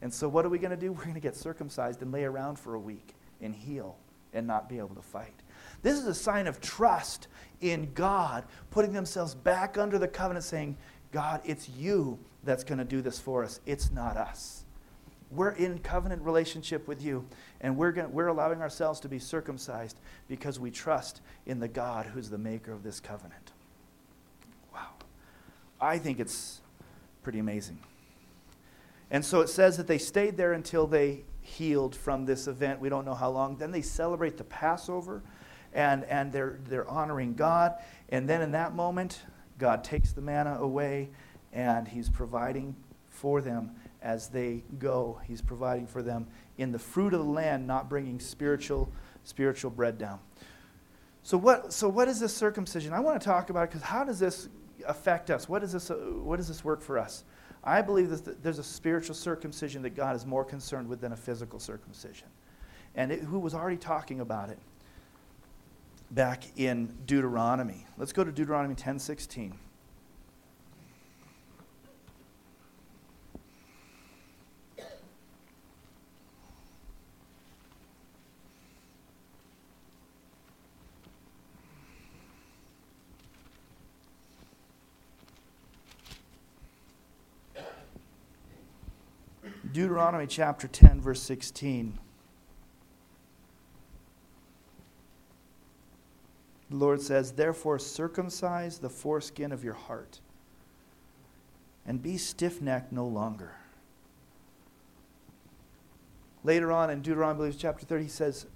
And 0.02 0.12
so, 0.12 0.28
what 0.28 0.44
are 0.44 0.48
we 0.48 0.58
going 0.58 0.70
to 0.70 0.76
do? 0.76 0.92
We're 0.92 1.02
going 1.02 1.14
to 1.14 1.20
get 1.20 1.36
circumcised 1.36 2.02
and 2.02 2.12
lay 2.12 2.24
around 2.24 2.58
for 2.58 2.74
a 2.74 2.80
week 2.80 3.14
and 3.40 3.54
heal 3.54 3.96
and 4.32 4.46
not 4.46 4.68
be 4.68 4.78
able 4.78 4.94
to 4.94 5.02
fight. 5.02 5.34
This 5.82 5.98
is 5.98 6.06
a 6.06 6.14
sign 6.14 6.46
of 6.46 6.60
trust 6.60 7.28
in 7.60 7.90
God, 7.94 8.44
putting 8.70 8.92
themselves 8.92 9.34
back 9.34 9.78
under 9.78 9.98
the 9.98 10.08
covenant, 10.08 10.44
saying, 10.44 10.76
God, 11.12 11.40
it's 11.44 11.68
you 11.68 12.18
that's 12.44 12.64
going 12.64 12.78
to 12.78 12.84
do 12.84 13.02
this 13.02 13.18
for 13.18 13.42
us. 13.42 13.60
It's 13.66 13.90
not 13.90 14.16
us. 14.16 14.64
We're 15.30 15.50
in 15.50 15.78
covenant 15.78 16.22
relationship 16.22 16.88
with 16.88 17.02
you, 17.02 17.24
and 17.60 17.76
we're, 17.76 17.92
going 17.92 18.12
we're 18.12 18.26
allowing 18.26 18.60
ourselves 18.60 18.98
to 19.00 19.08
be 19.08 19.18
circumcised 19.18 19.98
because 20.28 20.58
we 20.58 20.70
trust 20.70 21.20
in 21.46 21.60
the 21.60 21.68
God 21.68 22.06
who's 22.06 22.30
the 22.30 22.38
maker 22.38 22.72
of 22.72 22.82
this 22.82 22.98
covenant. 22.98 23.52
Wow. 24.72 24.88
I 25.80 25.98
think 25.98 26.18
it's 26.18 26.60
pretty 27.22 27.38
amazing. 27.38 27.78
And 29.10 29.24
so 29.24 29.40
it 29.40 29.48
says 29.48 29.76
that 29.76 29.86
they 29.86 29.98
stayed 29.98 30.36
there 30.36 30.52
until 30.52 30.86
they 30.86 31.24
healed 31.40 31.96
from 31.96 32.24
this 32.24 32.46
event. 32.46 32.80
We 32.80 32.88
don't 32.88 33.04
know 33.04 33.14
how 33.14 33.30
long. 33.30 33.56
Then 33.56 33.72
they 33.72 33.82
celebrate 33.82 34.36
the 34.36 34.44
Passover 34.44 35.22
and, 35.72 36.04
and 36.04 36.32
they're, 36.32 36.58
they're 36.64 36.88
honoring 36.88 37.34
God. 37.34 37.74
And 38.08 38.28
then 38.28 38.42
in 38.42 38.52
that 38.52 38.74
moment, 38.74 39.22
God 39.58 39.82
takes 39.84 40.12
the 40.12 40.20
manna 40.20 40.58
away 40.60 41.10
and 41.52 41.88
He's 41.88 42.08
providing 42.08 42.76
for 43.08 43.40
them 43.40 43.72
as 44.02 44.28
they 44.28 44.62
go. 44.78 45.20
He's 45.26 45.42
providing 45.42 45.86
for 45.86 46.02
them 46.02 46.26
in 46.58 46.72
the 46.72 46.78
fruit 46.78 47.12
of 47.12 47.20
the 47.20 47.30
land, 47.30 47.66
not 47.66 47.88
bringing 47.88 48.20
spiritual, 48.20 48.90
spiritual 49.24 49.70
bread 49.70 49.98
down. 49.98 50.20
So 51.22 51.36
what, 51.36 51.72
so 51.72 51.88
what 51.88 52.08
is 52.08 52.20
this 52.20 52.34
circumcision? 52.34 52.92
I 52.92 53.00
want 53.00 53.20
to 53.20 53.24
talk 53.24 53.50
about 53.50 53.64
it 53.64 53.70
because 53.70 53.82
how 53.82 54.04
does 54.04 54.18
this 54.18 54.48
affect 54.86 55.30
us? 55.30 55.48
What, 55.48 55.62
is 55.62 55.72
this, 55.72 55.90
uh, 55.90 55.94
what 55.94 56.36
does 56.36 56.48
this 56.48 56.64
work 56.64 56.80
for 56.80 56.98
us? 56.98 57.24
I 57.62 57.82
believe 57.82 58.10
that 58.10 58.42
there's 58.42 58.58
a 58.58 58.64
spiritual 58.64 59.14
circumcision 59.14 59.82
that 59.82 59.90
God 59.90 60.16
is 60.16 60.24
more 60.24 60.44
concerned 60.44 60.88
with 60.88 61.00
than 61.00 61.12
a 61.12 61.16
physical 61.16 61.58
circumcision. 61.58 62.28
And 62.94 63.12
it, 63.12 63.20
who 63.20 63.38
was 63.38 63.54
already 63.54 63.76
talking 63.76 64.20
about 64.20 64.50
it 64.50 64.58
back 66.10 66.44
in 66.56 66.94
Deuteronomy. 67.06 67.86
Let's 67.96 68.12
go 68.12 68.24
to 68.24 68.32
Deuteronomy 68.32 68.74
10:16. 68.74 69.52
Deuteronomy 89.90 90.28
chapter 90.28 90.68
10, 90.68 91.00
verse 91.00 91.20
16. 91.20 91.98
The 96.70 96.76
Lord 96.76 97.02
says, 97.02 97.32
Therefore, 97.32 97.80
circumcise 97.80 98.78
the 98.78 98.88
foreskin 98.88 99.50
of 99.50 99.64
your 99.64 99.74
heart 99.74 100.20
and 101.84 102.00
be 102.00 102.18
stiff 102.18 102.62
necked 102.62 102.92
no 102.92 103.04
longer. 103.04 103.56
Later 106.44 106.70
on 106.70 106.88
in 106.90 107.02
Deuteronomy 107.02 107.52
chapter 107.52 107.84
30, 107.84 108.04
he 108.04 108.08
says, 108.08 108.46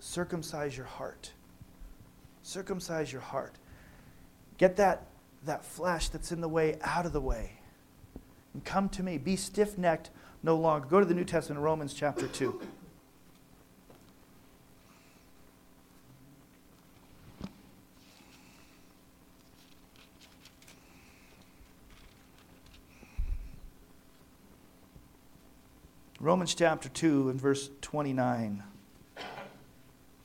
Circumcise 0.00 0.76
your 0.76 0.86
heart. 0.86 1.30
Circumcise 2.42 3.12
your 3.12 3.22
heart. 3.22 3.54
Get 4.58 4.74
that, 4.78 5.06
that 5.44 5.64
flesh 5.64 6.08
that's 6.08 6.32
in 6.32 6.40
the 6.40 6.48
way 6.48 6.78
out 6.82 7.06
of 7.06 7.12
the 7.12 7.20
way. 7.20 7.60
And 8.54 8.64
come 8.64 8.88
to 8.88 9.04
me. 9.04 9.18
Be 9.18 9.36
stiff 9.36 9.78
necked 9.78 10.10
no 10.44 10.56
longer. 10.56 10.86
Go 10.86 11.00
to 11.00 11.06
the 11.06 11.14
New 11.14 11.24
Testament, 11.24 11.62
Romans 11.62 11.94
chapter 11.94 12.28
2. 12.28 12.60
Romans 26.20 26.54
chapter 26.54 26.90
2 26.90 27.30
and 27.30 27.40
verse 27.40 27.70
29. 27.80 28.62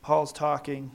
Paul's 0.01 0.33
talking, 0.33 0.91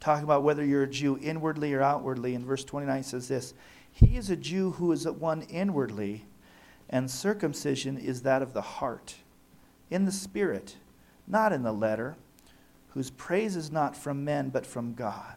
talking 0.00 0.24
about 0.24 0.42
whether 0.42 0.64
you're 0.64 0.84
a 0.84 0.90
Jew 0.90 1.18
inwardly 1.22 1.74
or 1.74 1.82
outwardly. 1.82 2.34
And 2.34 2.46
verse 2.46 2.64
29 2.64 3.02
says 3.02 3.28
this 3.28 3.52
He 3.92 4.16
is 4.16 4.30
a 4.30 4.36
Jew 4.36 4.72
who 4.72 4.90
is 4.92 5.06
one 5.06 5.42
inwardly 5.42 6.24
and 6.88 7.10
circumcision 7.10 7.96
is 7.96 8.22
that 8.22 8.42
of 8.42 8.52
the 8.52 8.62
heart, 8.62 9.16
in 9.90 10.04
the 10.04 10.12
spirit, 10.12 10.76
not 11.26 11.52
in 11.52 11.62
the 11.62 11.72
letter, 11.72 12.16
whose 12.88 13.10
praise 13.10 13.56
is 13.56 13.70
not 13.72 13.96
from 13.96 14.24
men, 14.24 14.50
but 14.50 14.66
from 14.66 14.94
God. 14.94 15.34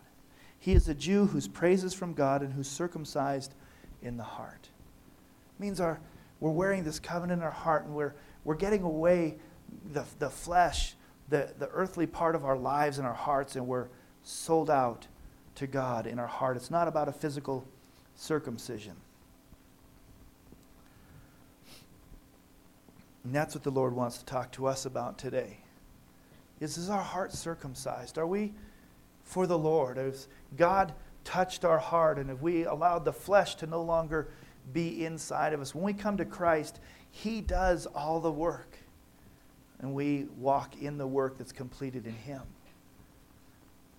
He 0.60 0.74
is 0.74 0.88
a 0.88 0.94
Jew 0.94 1.28
whose 1.28 1.48
praise 1.48 1.84
is 1.84 1.94
from 1.94 2.14
God 2.14 2.42
and 2.42 2.54
who's 2.54 2.70
circumcised 2.70 3.54
in 4.02 4.18
the 4.18 4.24
heart. 4.24 4.70
It 5.58 5.62
means 5.62 5.80
our, 5.80 6.00
we're 6.40 6.52
wearing 6.52 6.84
this 6.84 7.00
covenant 7.00 7.40
in 7.40 7.44
our 7.44 7.52
heart 7.52 7.86
and 7.86 7.96
we're, 7.96 8.14
we're 8.44 8.56
getting 8.56 8.84
away 8.84 9.38
the, 9.94 10.06
the 10.20 10.30
flesh, 10.30 10.96
the, 11.30 11.54
the 11.58 11.70
earthly 11.70 12.06
part 12.06 12.36
of 12.36 12.46
our 12.46 12.58
lives 12.58 12.98
and 12.98 13.08
our 13.08 13.14
hearts, 13.14 13.56
and 13.56 13.68
we're 13.68 13.88
sold 14.24 14.70
out 14.70 15.08
to 15.56 15.68
God 15.68 16.06
in 16.06 16.20
our 16.20 16.28
heart. 16.28 16.58
It's 16.58 16.72
not 16.72 16.88
about 16.88 17.08
a 17.08 17.14
physical 17.14 17.66
circumcision. 18.16 18.96
And 23.28 23.36
that's 23.36 23.54
what 23.54 23.66
the 23.66 23.72
Lord 23.72 23.94
wants 23.94 24.20
to 24.20 24.26
talk 24.26 24.54
to 24.54 24.68
us 24.68 24.86
about 24.86 25.18
today. 25.18 25.58
Is, 26.62 26.78
is 26.78 26.90
our 26.90 27.02
heart 27.02 27.34
circumcised? 27.34 28.18
Are 28.18 28.26
we 28.26 28.54
for 29.26 29.46
the 29.46 29.58
Lord? 29.58 29.98
Has 29.98 30.30
God 30.56 30.94
touched 31.26 31.66
our 31.66 31.78
heart 31.78 32.20
and 32.20 32.30
have 32.30 32.42
we 32.42 32.64
allowed 32.64 33.04
the 33.04 33.12
flesh 33.12 33.56
to 33.56 33.68
no 33.68 33.82
longer 33.82 34.30
be 34.72 35.04
inside 35.04 35.52
of 35.52 35.60
us? 35.60 35.76
When 35.76 35.84
we 35.84 35.92
come 35.92 36.16
to 36.16 36.24
Christ, 36.24 36.80
He 37.12 37.42
does 37.42 37.86
all 37.88 38.22
the 38.22 38.32
work. 38.32 38.78
And 39.80 39.94
we 39.94 40.28
walk 40.38 40.82
in 40.82 40.98
the 40.98 41.06
work 41.06 41.38
that's 41.38 41.52
completed 41.52 42.08
in 42.08 42.14
Him. 42.14 42.44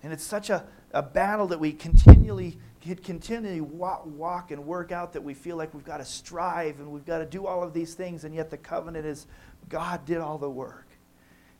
And 0.01 0.11
it's 0.11 0.23
such 0.23 0.49
a, 0.49 0.65
a 0.91 1.01
battle 1.01 1.47
that 1.47 1.59
we 1.59 1.71
continually 1.71 2.57
continually 3.03 3.61
walk, 3.61 4.51
and 4.51 4.65
work 4.65 4.91
out 4.91 5.13
that 5.13 5.21
we 5.21 5.33
feel 5.33 5.57
like 5.57 5.73
we've 5.73 5.85
got 5.85 5.97
to 5.97 6.05
strive 6.05 6.79
and 6.79 6.89
we've 6.89 7.05
got 7.05 7.19
to 7.19 7.25
do 7.25 7.45
all 7.45 7.61
of 7.61 7.73
these 7.73 7.93
things, 7.93 8.23
and 8.23 8.33
yet 8.33 8.49
the 8.49 8.57
covenant 8.57 9.05
is 9.05 9.27
God 9.67 10.05
did 10.05 10.17
all 10.17 10.37
the 10.37 10.49
work. 10.49 10.87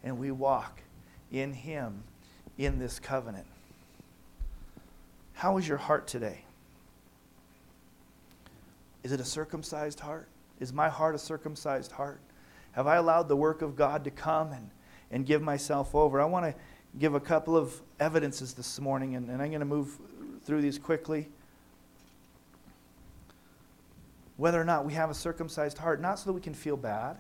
And 0.04 0.18
we 0.18 0.32
walk 0.32 0.82
in 1.32 1.54
Him 1.54 2.04
in 2.58 2.80
this 2.80 3.00
covenant. 3.00 3.46
How 5.34 5.58
is 5.58 5.68
your 5.68 5.78
heart 5.78 6.08
today? 6.08 6.44
Is 9.04 9.12
it 9.12 9.20
a 9.20 9.26
circumcised 9.26 10.00
heart? 10.00 10.28
Is 10.60 10.74
my 10.74 10.90
heart 10.90 11.16
a 11.16 11.20
circumcised 11.20 11.92
heart? 11.92 12.20
Have 12.74 12.88
I 12.88 12.96
allowed 12.96 13.28
the 13.28 13.36
work 13.36 13.62
of 13.62 13.76
God 13.76 14.04
to 14.04 14.12
come 14.12 14.52
and, 14.52 14.70
and 15.12 15.26
give 15.26 15.42
myself 15.42 15.96
over? 15.96 16.20
I 16.20 16.26
want 16.26 16.46
to 16.46 16.56
give 16.98 17.14
a 17.14 17.20
couple 17.20 17.56
of 17.56 17.80
evidences 18.00 18.54
this 18.54 18.80
morning, 18.80 19.16
and, 19.16 19.30
and 19.30 19.42
I'm 19.42 19.50
going 19.50 19.60
to 19.60 19.66
move 19.66 20.00
through 20.44 20.62
these 20.62 20.80
quickly. 20.80 21.30
Whether 24.38 24.60
or 24.60 24.66
not 24.66 24.86
we 24.86 24.94
have 24.94 25.10
a 25.10 25.14
circumcised 25.14 25.78
heart, 25.78 26.02
not 26.02 26.18
so 26.18 26.26
that 26.26 26.34
we 26.34 26.42
can 26.42 26.54
feel 26.54 26.78
bad, 26.78 27.18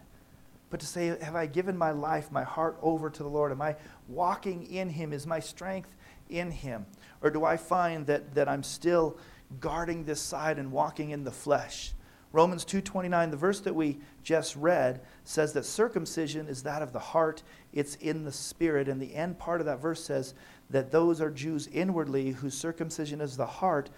but 0.70 0.80
to 0.80 0.86
say, 0.86 1.18
Have 1.22 1.36
I 1.36 1.46
given 1.46 1.78
my 1.78 1.92
life, 1.92 2.32
my 2.32 2.44
heart 2.44 2.78
over 2.82 3.10
to 3.10 3.24
the 3.24 3.30
Lord? 3.30 3.52
Am 3.52 3.62
I 3.62 3.76
walking 4.08 4.66
in 4.72 4.90
Him? 4.90 5.14
Is 5.14 5.28
my 5.28 5.40
strength 5.40 5.94
in 6.30 6.52
Him? 6.52 6.86
Or 7.22 7.30
do 7.30 7.44
I 7.44 7.58
find 7.58 8.08
that, 8.08 8.36
that 8.36 8.48
I'm 8.48 8.64
still 8.64 9.18
guarding 9.60 10.06
this 10.06 10.22
side 10.22 10.58
and 10.58 10.72
walking 10.72 11.10
in 11.10 11.24
the 11.24 11.32
flesh? 11.32 11.94
Romans 12.32 12.64
2:29 12.64 13.32
the 13.32 13.38
verse 13.38 13.60
that 13.62 13.76
we 13.76 14.00
just 14.24 14.56
read 14.56 15.02
says 15.24 15.54
that 15.54 15.66
circumcision 15.66 16.48
is 16.48 16.64
that 16.64 16.82
of 16.82 16.94
the 16.94 17.00
heart 17.00 17.42
it's 17.74 17.96
in 17.96 18.24
the 18.24 18.32
spirit 18.32 18.88
and 18.88 19.02
the 19.02 19.16
end 19.16 19.40
part 19.40 19.62
of 19.62 19.66
that 19.66 19.80
verse 19.80 20.04
says 20.04 20.36
that 20.70 20.92
those 20.92 21.20
are 21.20 21.32
Jews 21.32 21.68
inwardly 21.68 22.32
whose 22.32 22.56
circumcision 22.56 23.20
is 23.20 23.36
the 23.36 23.46
heart 23.46 23.90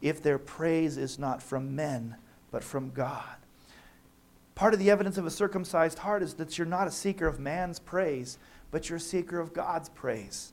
if 0.00 0.22
their 0.22 0.38
praise 0.38 0.96
is 0.96 1.18
not 1.18 1.42
from 1.42 1.74
men 1.74 2.16
but 2.52 2.62
from 2.62 2.90
God. 2.90 3.36
Part 4.54 4.72
of 4.72 4.78
the 4.78 4.90
evidence 4.90 5.18
of 5.18 5.26
a 5.26 5.30
circumcised 5.30 5.98
heart 5.98 6.22
is 6.22 6.34
that 6.34 6.56
you're 6.56 6.66
not 6.66 6.86
a 6.86 6.92
seeker 6.92 7.26
of 7.26 7.40
man's 7.40 7.80
praise 7.80 8.38
but 8.70 8.88
you're 8.88 8.98
a 8.98 9.00
seeker 9.00 9.40
of 9.40 9.52
God's 9.52 9.88
praise. 9.88 10.52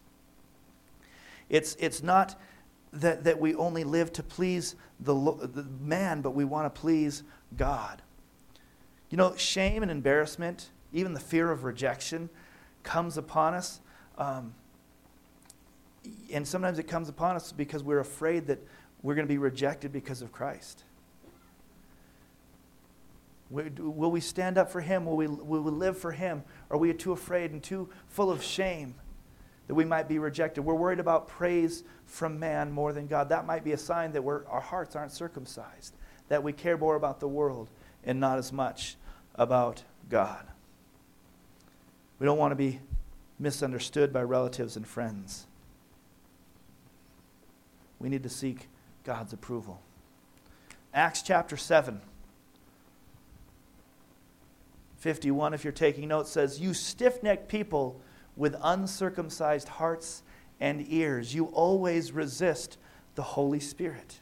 It's 1.49 1.75
it's 1.79 2.01
not 2.01 2.39
that, 2.93 3.23
that 3.23 3.39
we 3.39 3.55
only 3.55 3.83
live 3.83 4.11
to 4.13 4.23
please 4.23 4.75
the, 4.99 5.13
the 5.13 5.65
man, 5.79 6.21
but 6.21 6.31
we 6.31 6.45
want 6.45 6.73
to 6.73 6.81
please 6.81 7.23
God. 7.57 8.01
You 9.09 9.17
know, 9.17 9.35
shame 9.35 9.81
and 9.81 9.91
embarrassment, 9.91 10.69
even 10.93 11.13
the 11.13 11.19
fear 11.19 11.51
of 11.51 11.63
rejection, 11.63 12.29
comes 12.83 13.17
upon 13.17 13.53
us. 13.53 13.79
Um, 14.17 14.53
and 16.31 16.47
sometimes 16.47 16.79
it 16.79 16.87
comes 16.87 17.09
upon 17.09 17.35
us 17.35 17.51
because 17.51 17.83
we're 17.83 17.99
afraid 17.99 18.47
that 18.47 18.59
we're 19.03 19.15
going 19.15 19.27
to 19.27 19.31
be 19.31 19.37
rejected 19.37 19.91
because 19.91 20.21
of 20.21 20.31
Christ. 20.31 20.83
Will 23.49 24.11
we 24.11 24.21
stand 24.21 24.57
up 24.57 24.71
for 24.71 24.79
Him? 24.79 25.05
Will 25.05 25.17
we, 25.17 25.27
will 25.27 25.61
we 25.61 25.71
live 25.71 25.97
for 25.97 26.13
Him? 26.13 26.43
Are 26.69 26.77
we 26.77 26.93
too 26.93 27.11
afraid 27.11 27.51
and 27.51 27.61
too 27.61 27.89
full 28.07 28.31
of 28.31 28.41
shame 28.41 28.95
that 29.67 29.75
we 29.75 29.85
might 29.85 30.07
be 30.07 30.19
rejected. 30.19 30.61
We're 30.61 30.75
worried 30.75 30.99
about 30.99 31.27
praise 31.27 31.83
from 32.05 32.39
man 32.39 32.71
more 32.71 32.93
than 32.93 33.07
God. 33.07 33.29
That 33.29 33.45
might 33.45 33.63
be 33.63 33.71
a 33.71 33.77
sign 33.77 34.11
that 34.13 34.23
our 34.23 34.61
hearts 34.61 34.95
aren't 34.95 35.11
circumcised, 35.11 35.95
that 36.27 36.43
we 36.43 36.53
care 36.53 36.77
more 36.77 36.95
about 36.95 37.19
the 37.19 37.27
world 37.27 37.69
and 38.03 38.19
not 38.19 38.37
as 38.37 38.51
much 38.51 38.95
about 39.35 39.83
God. 40.09 40.45
We 42.19 42.25
don't 42.25 42.37
want 42.37 42.51
to 42.51 42.55
be 42.55 42.79
misunderstood 43.39 44.13
by 44.13 44.23
relatives 44.23 44.75
and 44.75 44.87
friends. 44.87 45.47
We 47.99 48.09
need 48.09 48.23
to 48.23 48.29
seek 48.29 48.67
God's 49.03 49.33
approval. 49.33 49.81
Acts 50.93 51.21
chapter 51.21 51.57
7. 51.57 52.01
51, 54.97 55.55
if 55.55 55.63
you're 55.63 55.73
taking 55.73 56.09
notes, 56.09 56.29
says, 56.29 56.59
You 56.59 56.75
stiff 56.75 57.23
necked 57.23 57.47
people 57.47 57.99
with 58.41 58.55
uncircumcised 58.63 59.67
hearts 59.67 60.23
and 60.59 60.83
ears. 60.89 61.35
You 61.35 61.45
always 61.45 62.11
resist 62.11 62.79
the 63.13 63.21
Holy 63.21 63.59
Spirit. 63.59 64.19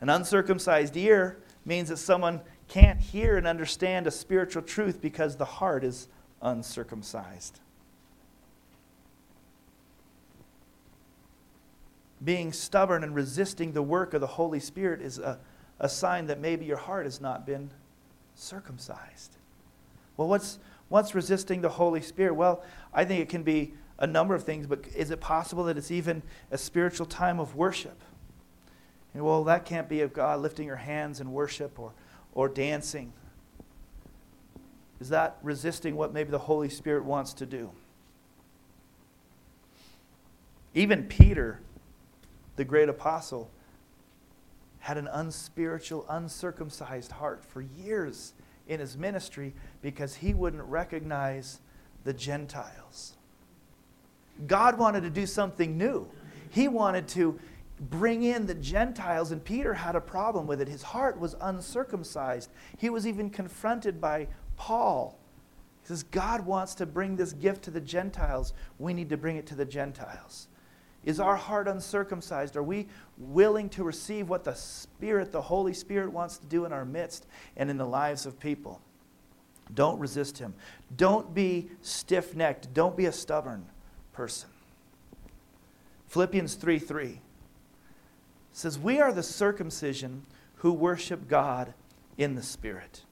An 0.00 0.08
uncircumcised 0.08 0.96
ear 0.96 1.36
means 1.66 1.90
that 1.90 1.98
someone 1.98 2.40
can't 2.68 2.98
hear 2.98 3.36
and 3.36 3.46
understand 3.46 4.06
a 4.06 4.10
spiritual 4.10 4.62
truth 4.62 5.02
because 5.02 5.36
the 5.36 5.44
heart 5.44 5.84
is 5.84 6.08
uncircumcised. 6.40 7.60
Being 12.24 12.54
stubborn 12.54 13.04
and 13.04 13.14
resisting 13.14 13.72
the 13.72 13.82
work 13.82 14.14
of 14.14 14.22
the 14.22 14.26
Holy 14.26 14.58
Spirit 14.58 15.02
is 15.02 15.18
a, 15.18 15.38
a 15.78 15.90
sign 15.90 16.28
that 16.28 16.40
maybe 16.40 16.64
your 16.64 16.78
heart 16.78 17.04
has 17.04 17.20
not 17.20 17.44
been 17.44 17.70
circumcised. 18.34 19.36
Well, 20.16 20.28
what's, 20.28 20.58
What's 20.92 21.14
resisting 21.14 21.62
the 21.62 21.70
Holy 21.70 22.02
Spirit? 22.02 22.34
Well, 22.34 22.62
I 22.92 23.06
think 23.06 23.22
it 23.22 23.30
can 23.30 23.42
be 23.42 23.72
a 23.98 24.06
number 24.06 24.34
of 24.34 24.44
things, 24.44 24.66
but 24.66 24.86
is 24.94 25.10
it 25.10 25.22
possible 25.22 25.64
that 25.64 25.78
it's 25.78 25.90
even 25.90 26.22
a 26.50 26.58
spiritual 26.58 27.06
time 27.06 27.40
of 27.40 27.56
worship? 27.56 27.98
And 29.14 29.24
well, 29.24 29.42
that 29.44 29.64
can't 29.64 29.88
be 29.88 30.02
of 30.02 30.12
God 30.12 30.40
lifting 30.40 30.66
your 30.66 30.76
hands 30.76 31.18
in 31.18 31.32
worship 31.32 31.78
or, 31.78 31.94
or 32.34 32.46
dancing. 32.46 33.14
Is 35.00 35.08
that 35.08 35.38
resisting 35.42 35.96
what 35.96 36.12
maybe 36.12 36.30
the 36.30 36.40
Holy 36.40 36.68
Spirit 36.68 37.06
wants 37.06 37.32
to 37.32 37.46
do? 37.46 37.70
Even 40.74 41.04
Peter, 41.04 41.60
the 42.56 42.66
great 42.66 42.90
apostle, 42.90 43.50
had 44.80 44.98
an 44.98 45.08
unspiritual, 45.10 46.04
uncircumcised 46.10 47.12
heart 47.12 47.46
for 47.46 47.62
years 47.62 48.34
in 48.68 48.80
his 48.80 48.96
ministry 48.96 49.54
because 49.80 50.14
he 50.14 50.34
wouldn't 50.34 50.62
recognize 50.64 51.60
the 52.04 52.12
Gentiles. 52.12 53.16
God 54.46 54.78
wanted 54.78 55.02
to 55.02 55.10
do 55.10 55.26
something 55.26 55.76
new. 55.76 56.08
He 56.50 56.68
wanted 56.68 57.08
to 57.08 57.38
bring 57.90 58.22
in 58.22 58.46
the 58.46 58.54
Gentiles, 58.54 59.32
and 59.32 59.44
Peter 59.44 59.74
had 59.74 59.96
a 59.96 60.00
problem 60.00 60.46
with 60.46 60.60
it. 60.60 60.68
His 60.68 60.82
heart 60.82 61.18
was 61.18 61.34
uncircumcised. 61.40 62.50
He 62.78 62.90
was 62.90 63.06
even 63.06 63.30
confronted 63.30 64.00
by 64.00 64.28
Paul. 64.56 65.18
He 65.82 65.88
says, 65.88 66.02
God 66.04 66.46
wants 66.46 66.74
to 66.76 66.86
bring 66.86 67.16
this 67.16 67.32
gift 67.32 67.62
to 67.64 67.70
the 67.70 67.80
Gentiles. 67.80 68.52
We 68.78 68.94
need 68.94 69.08
to 69.08 69.16
bring 69.16 69.36
it 69.36 69.46
to 69.46 69.54
the 69.54 69.64
Gentiles. 69.64 70.48
Is 71.04 71.18
our 71.18 71.36
heart 71.36 71.66
uncircumcised? 71.66 72.56
Are 72.56 72.62
we 72.62 72.86
willing 73.18 73.68
to 73.70 73.82
receive 73.82 74.28
what 74.28 74.44
the 74.44 74.54
Spirit, 74.54 75.32
the 75.32 75.42
Holy 75.42 75.74
Spirit, 75.74 76.12
wants 76.12 76.38
to 76.38 76.46
do 76.46 76.64
in 76.64 76.72
our 76.72 76.84
midst 76.84 77.26
and 77.56 77.70
in 77.70 77.76
the 77.76 77.86
lives 77.86 78.24
of 78.24 78.38
people? 78.38 78.80
Don't 79.74 79.98
resist 79.98 80.38
Him. 80.38 80.54
Don't 80.96 81.34
be 81.34 81.70
stiff 81.80 82.36
necked. 82.36 82.72
Don't 82.72 82.96
be 82.96 83.06
a 83.06 83.12
stubborn 83.12 83.66
person. 84.12 84.48
Philippians 86.08 86.54
3 86.54 86.78
3 86.78 87.20
says, 88.52 88.78
We 88.78 89.00
are 89.00 89.12
the 89.12 89.22
circumcision 89.22 90.24
who 90.56 90.72
worship 90.72 91.26
God 91.26 91.74
in 92.16 92.34
the 92.34 92.42
Spirit. 92.42 93.02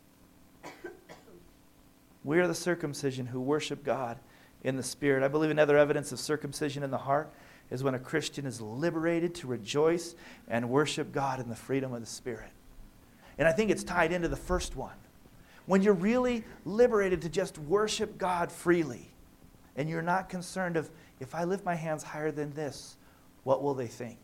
We 2.22 2.38
are 2.38 2.46
the 2.46 2.55
circumcision 2.55 3.26
who 3.26 3.40
worship 3.40 3.83
God 3.83 4.18
in 4.62 4.76
the 4.76 4.83
Spirit. 4.83 5.22
I 5.22 5.29
believe 5.29 5.50
another 5.50 5.79
evidence 5.79 6.12
of 6.12 6.20
circumcision 6.20 6.83
in 6.83 6.90
the 6.90 6.98
heart 6.98 7.33
is 7.70 7.85
when 7.85 7.94
a 7.94 7.98
Christian 7.98 8.46
is 8.46 8.61
liberated 8.61 9.35
to 9.37 9.46
rejoice 9.46 10.14
and 10.48 10.68
worship 10.68 11.12
God 11.12 11.40
in 11.40 11.48
the 11.48 11.56
freedom 11.56 11.92
of 11.92 12.00
the 12.00 12.06
Spirit. 12.06 12.50
And 13.38 13.46
I 13.46 13.52
think 13.52 13.70
it's 13.70 13.85
tied 13.85 14.12
into 14.12 14.28
the 14.28 14.37
first 14.37 14.76
one. 14.76 14.96
When 15.66 15.83
you're 15.83 15.94
really 15.94 16.44
liberated 16.64 17.22
to 17.22 17.28
just 17.28 17.59
worship 17.59 18.18
God 18.18 18.50
freely, 18.50 19.12
and 19.76 19.88
you're 19.88 20.02
not 20.02 20.28
concerned 20.28 20.76
of, 20.76 20.90
if 21.20 21.35
I 21.35 21.44
lift 21.44 21.64
my 21.64 21.74
hands 21.74 22.02
higher 22.02 22.33
than 22.33 22.52
this, 22.52 22.96
what 23.44 23.62
will 23.62 23.74
they 23.74 23.87
think? 23.87 24.18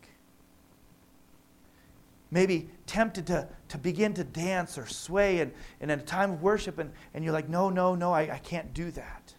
Maybe 2.29 2.69
tempted 2.85 3.27
to, 3.27 3.47
to 3.69 3.77
begin 3.77 4.13
to 4.15 4.23
dance 4.25 4.77
or 4.77 4.85
sway 4.85 5.39
and, 5.39 5.53
and 5.79 5.89
in 5.89 5.99
a 5.99 6.03
time 6.03 6.31
of 6.31 6.41
worship, 6.41 6.77
and, 6.77 6.91
and 7.13 7.23
you're 7.23 7.33
like, 7.33 7.47
no, 7.47 7.69
no, 7.69 7.95
no, 7.95 8.11
I, 8.11 8.33
I 8.33 8.39
can't 8.39 8.73
do 8.73 8.91
that. 8.91 9.33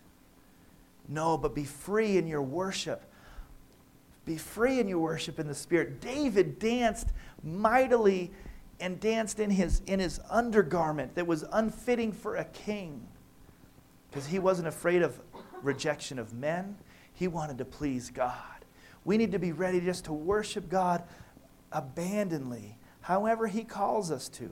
No, 1.08 1.36
but 1.36 1.54
be 1.54 1.64
free 1.64 2.16
in 2.16 2.26
your 2.26 2.42
worship 2.42 3.04
be 4.28 4.36
free 4.36 4.78
in 4.78 4.86
your 4.86 4.98
worship 4.98 5.38
in 5.40 5.48
the 5.48 5.54
Spirit. 5.54 6.00
David 6.00 6.58
danced 6.58 7.08
mightily 7.42 8.30
and 8.78 9.00
danced 9.00 9.40
in 9.40 9.50
his, 9.50 9.80
in 9.86 9.98
his 9.98 10.20
undergarment 10.30 11.14
that 11.14 11.26
was 11.26 11.44
unfitting 11.50 12.12
for 12.12 12.36
a 12.36 12.44
king 12.44 13.08
because 14.10 14.26
he 14.26 14.38
wasn't 14.38 14.68
afraid 14.68 15.02
of 15.02 15.18
rejection 15.62 16.18
of 16.18 16.34
men. 16.34 16.76
He 17.14 17.26
wanted 17.26 17.58
to 17.58 17.64
please 17.64 18.10
God. 18.10 18.34
We 19.04 19.16
need 19.16 19.32
to 19.32 19.38
be 19.38 19.52
ready 19.52 19.80
just 19.80 20.04
to 20.04 20.12
worship 20.12 20.68
God 20.68 21.02
abandonedly, 21.72 22.76
however 23.00 23.46
He 23.46 23.64
calls 23.64 24.10
us 24.10 24.28
to. 24.30 24.50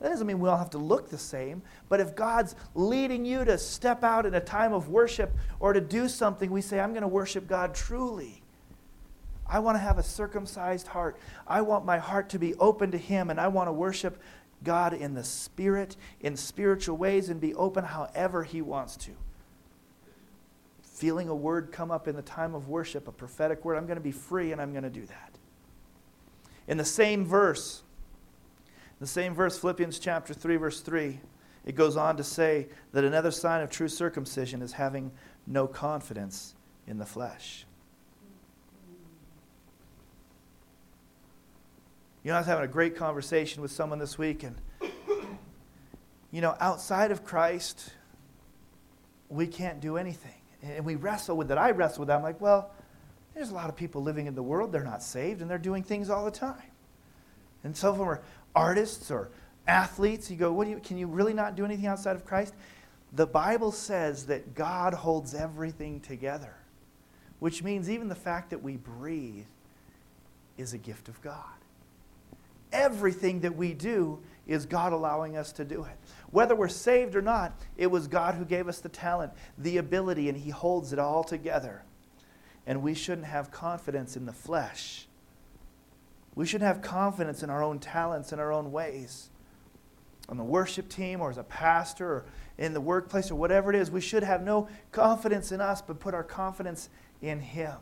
That 0.00 0.10
doesn't 0.10 0.26
mean 0.26 0.38
we 0.38 0.48
all 0.48 0.56
have 0.56 0.70
to 0.70 0.78
look 0.78 1.10
the 1.10 1.18
same, 1.18 1.62
but 1.88 2.00
if 2.00 2.14
God's 2.14 2.54
leading 2.74 3.24
you 3.24 3.44
to 3.44 3.58
step 3.58 4.04
out 4.04 4.26
in 4.26 4.34
a 4.34 4.40
time 4.40 4.72
of 4.72 4.88
worship 4.88 5.34
or 5.58 5.72
to 5.72 5.80
do 5.80 6.08
something, 6.08 6.50
we 6.50 6.60
say, 6.60 6.78
I'm 6.78 6.92
going 6.92 7.02
to 7.02 7.08
worship 7.08 7.48
God 7.48 7.74
truly. 7.74 8.42
I 9.48 9.58
want 9.60 9.76
to 9.76 9.80
have 9.80 9.98
a 9.98 10.02
circumcised 10.02 10.88
heart. 10.88 11.18
I 11.46 11.62
want 11.62 11.84
my 11.84 11.98
heart 11.98 12.28
to 12.30 12.38
be 12.38 12.54
open 12.56 12.90
to 12.90 12.98
Him, 12.98 13.30
and 13.30 13.40
I 13.40 13.48
want 13.48 13.68
to 13.68 13.72
worship 13.72 14.20
God 14.64 14.92
in 14.92 15.14
the 15.14 15.24
Spirit, 15.24 15.96
in 16.20 16.36
spiritual 16.36 16.96
ways, 16.96 17.28
and 17.28 17.40
be 17.40 17.54
open 17.54 17.84
however 17.84 18.42
He 18.42 18.62
wants 18.62 18.96
to. 18.98 19.12
feeling 20.96 21.28
a 21.28 21.34
word 21.34 21.70
come 21.70 21.90
up 21.90 22.08
in 22.08 22.16
the 22.16 22.22
time 22.22 22.54
of 22.54 22.68
worship, 22.68 23.06
a 23.06 23.12
prophetic 23.12 23.64
word, 23.66 23.76
I'm 23.76 23.84
going 23.84 23.98
to 23.98 24.02
be 24.02 24.12
free 24.12 24.52
and 24.52 24.62
I'm 24.62 24.72
going 24.72 24.82
to 24.82 24.90
do 24.90 25.04
that. 25.04 25.32
In 26.66 26.78
the 26.78 26.86
same 26.86 27.26
verse, 27.26 27.82
the 28.98 29.06
same 29.06 29.34
verse, 29.34 29.58
Philippians 29.58 29.98
chapter 29.98 30.32
3, 30.32 30.56
verse 30.56 30.80
3, 30.80 31.20
it 31.66 31.74
goes 31.74 31.98
on 31.98 32.16
to 32.16 32.24
say 32.24 32.68
that 32.92 33.04
another 33.04 33.30
sign 33.30 33.60
of 33.60 33.68
true 33.68 33.88
circumcision 33.88 34.62
is 34.62 34.72
having 34.72 35.12
no 35.46 35.66
confidence 35.66 36.54
in 36.86 36.96
the 36.96 37.04
flesh. 37.04 37.65
You 42.26 42.32
know, 42.32 42.38
I 42.38 42.40
was 42.40 42.48
having 42.48 42.64
a 42.64 42.66
great 42.66 42.96
conversation 42.96 43.62
with 43.62 43.70
someone 43.70 44.00
this 44.00 44.18
week, 44.18 44.42
and, 44.42 44.56
you 46.32 46.40
know, 46.40 46.56
outside 46.58 47.12
of 47.12 47.24
Christ, 47.24 47.92
we 49.28 49.46
can't 49.46 49.78
do 49.78 49.96
anything. 49.96 50.34
And 50.60 50.84
we 50.84 50.96
wrestle 50.96 51.36
with 51.36 51.46
that. 51.46 51.58
I 51.58 51.70
wrestle 51.70 52.00
with 52.00 52.08
that. 52.08 52.16
I'm 52.16 52.24
like, 52.24 52.40
well, 52.40 52.72
there's 53.32 53.50
a 53.50 53.54
lot 53.54 53.68
of 53.68 53.76
people 53.76 54.02
living 54.02 54.26
in 54.26 54.34
the 54.34 54.42
world, 54.42 54.72
they're 54.72 54.82
not 54.82 55.04
saved, 55.04 55.40
and 55.40 55.48
they're 55.48 55.56
doing 55.56 55.84
things 55.84 56.10
all 56.10 56.24
the 56.24 56.32
time. 56.32 56.72
And 57.62 57.76
some 57.76 57.92
of 57.92 57.98
them 57.98 58.08
are 58.08 58.22
artists 58.56 59.08
or 59.08 59.30
athletes. 59.68 60.28
You 60.28 60.36
go, 60.36 60.52
what 60.52 60.64
do 60.64 60.70
you, 60.70 60.80
can 60.80 60.98
you 60.98 61.06
really 61.06 61.32
not 61.32 61.54
do 61.54 61.64
anything 61.64 61.86
outside 61.86 62.16
of 62.16 62.24
Christ? 62.24 62.54
The 63.12 63.28
Bible 63.28 63.70
says 63.70 64.26
that 64.26 64.56
God 64.56 64.94
holds 64.94 65.32
everything 65.32 66.00
together, 66.00 66.56
which 67.38 67.62
means 67.62 67.88
even 67.88 68.08
the 68.08 68.16
fact 68.16 68.50
that 68.50 68.64
we 68.64 68.78
breathe 68.78 69.46
is 70.58 70.72
a 70.72 70.78
gift 70.78 71.08
of 71.08 71.22
God. 71.22 71.44
Everything 72.72 73.40
that 73.40 73.56
we 73.56 73.72
do 73.74 74.20
is 74.46 74.66
God 74.66 74.92
allowing 74.92 75.36
us 75.36 75.52
to 75.52 75.64
do 75.64 75.84
it. 75.84 75.96
Whether 76.30 76.54
we're 76.54 76.68
saved 76.68 77.16
or 77.16 77.22
not, 77.22 77.58
it 77.76 77.88
was 77.88 78.06
God 78.06 78.34
who 78.34 78.44
gave 78.44 78.68
us 78.68 78.80
the 78.80 78.88
talent, 78.88 79.32
the 79.58 79.78
ability, 79.78 80.28
and 80.28 80.38
He 80.38 80.50
holds 80.50 80.92
it 80.92 80.98
all 80.98 81.24
together. 81.24 81.82
And 82.66 82.82
we 82.82 82.94
shouldn't 82.94 83.26
have 83.26 83.50
confidence 83.50 84.16
in 84.16 84.26
the 84.26 84.32
flesh. 84.32 85.06
We 86.34 86.46
should 86.46 86.60
have 86.60 86.82
confidence 86.82 87.42
in 87.42 87.50
our 87.50 87.62
own 87.62 87.78
talents 87.78 88.32
and 88.32 88.40
our 88.40 88.52
own 88.52 88.70
ways. 88.70 89.30
On 90.28 90.36
the 90.36 90.44
worship 90.44 90.88
team 90.88 91.20
or 91.20 91.30
as 91.30 91.38
a 91.38 91.44
pastor 91.44 92.06
or 92.06 92.26
in 92.58 92.72
the 92.72 92.80
workplace 92.80 93.30
or 93.30 93.36
whatever 93.36 93.70
it 93.70 93.76
is, 93.76 93.90
we 93.90 94.00
should 94.00 94.22
have 94.22 94.42
no 94.42 94.68
confidence 94.90 95.52
in 95.52 95.60
us, 95.60 95.80
but 95.80 96.00
put 96.00 96.14
our 96.14 96.24
confidence 96.24 96.88
in 97.22 97.40
Him. 97.40 97.76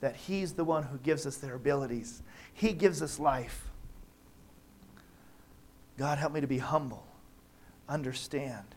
That 0.00 0.16
He's 0.16 0.54
the 0.54 0.64
one 0.64 0.84
who 0.84 0.98
gives 0.98 1.26
us 1.26 1.36
their 1.36 1.54
abilities, 1.54 2.22
He 2.52 2.72
gives 2.72 3.02
us 3.02 3.18
life. 3.18 3.70
God, 5.98 6.18
help 6.18 6.32
me 6.32 6.40
to 6.40 6.46
be 6.46 6.58
humble, 6.58 7.06
understand 7.88 8.74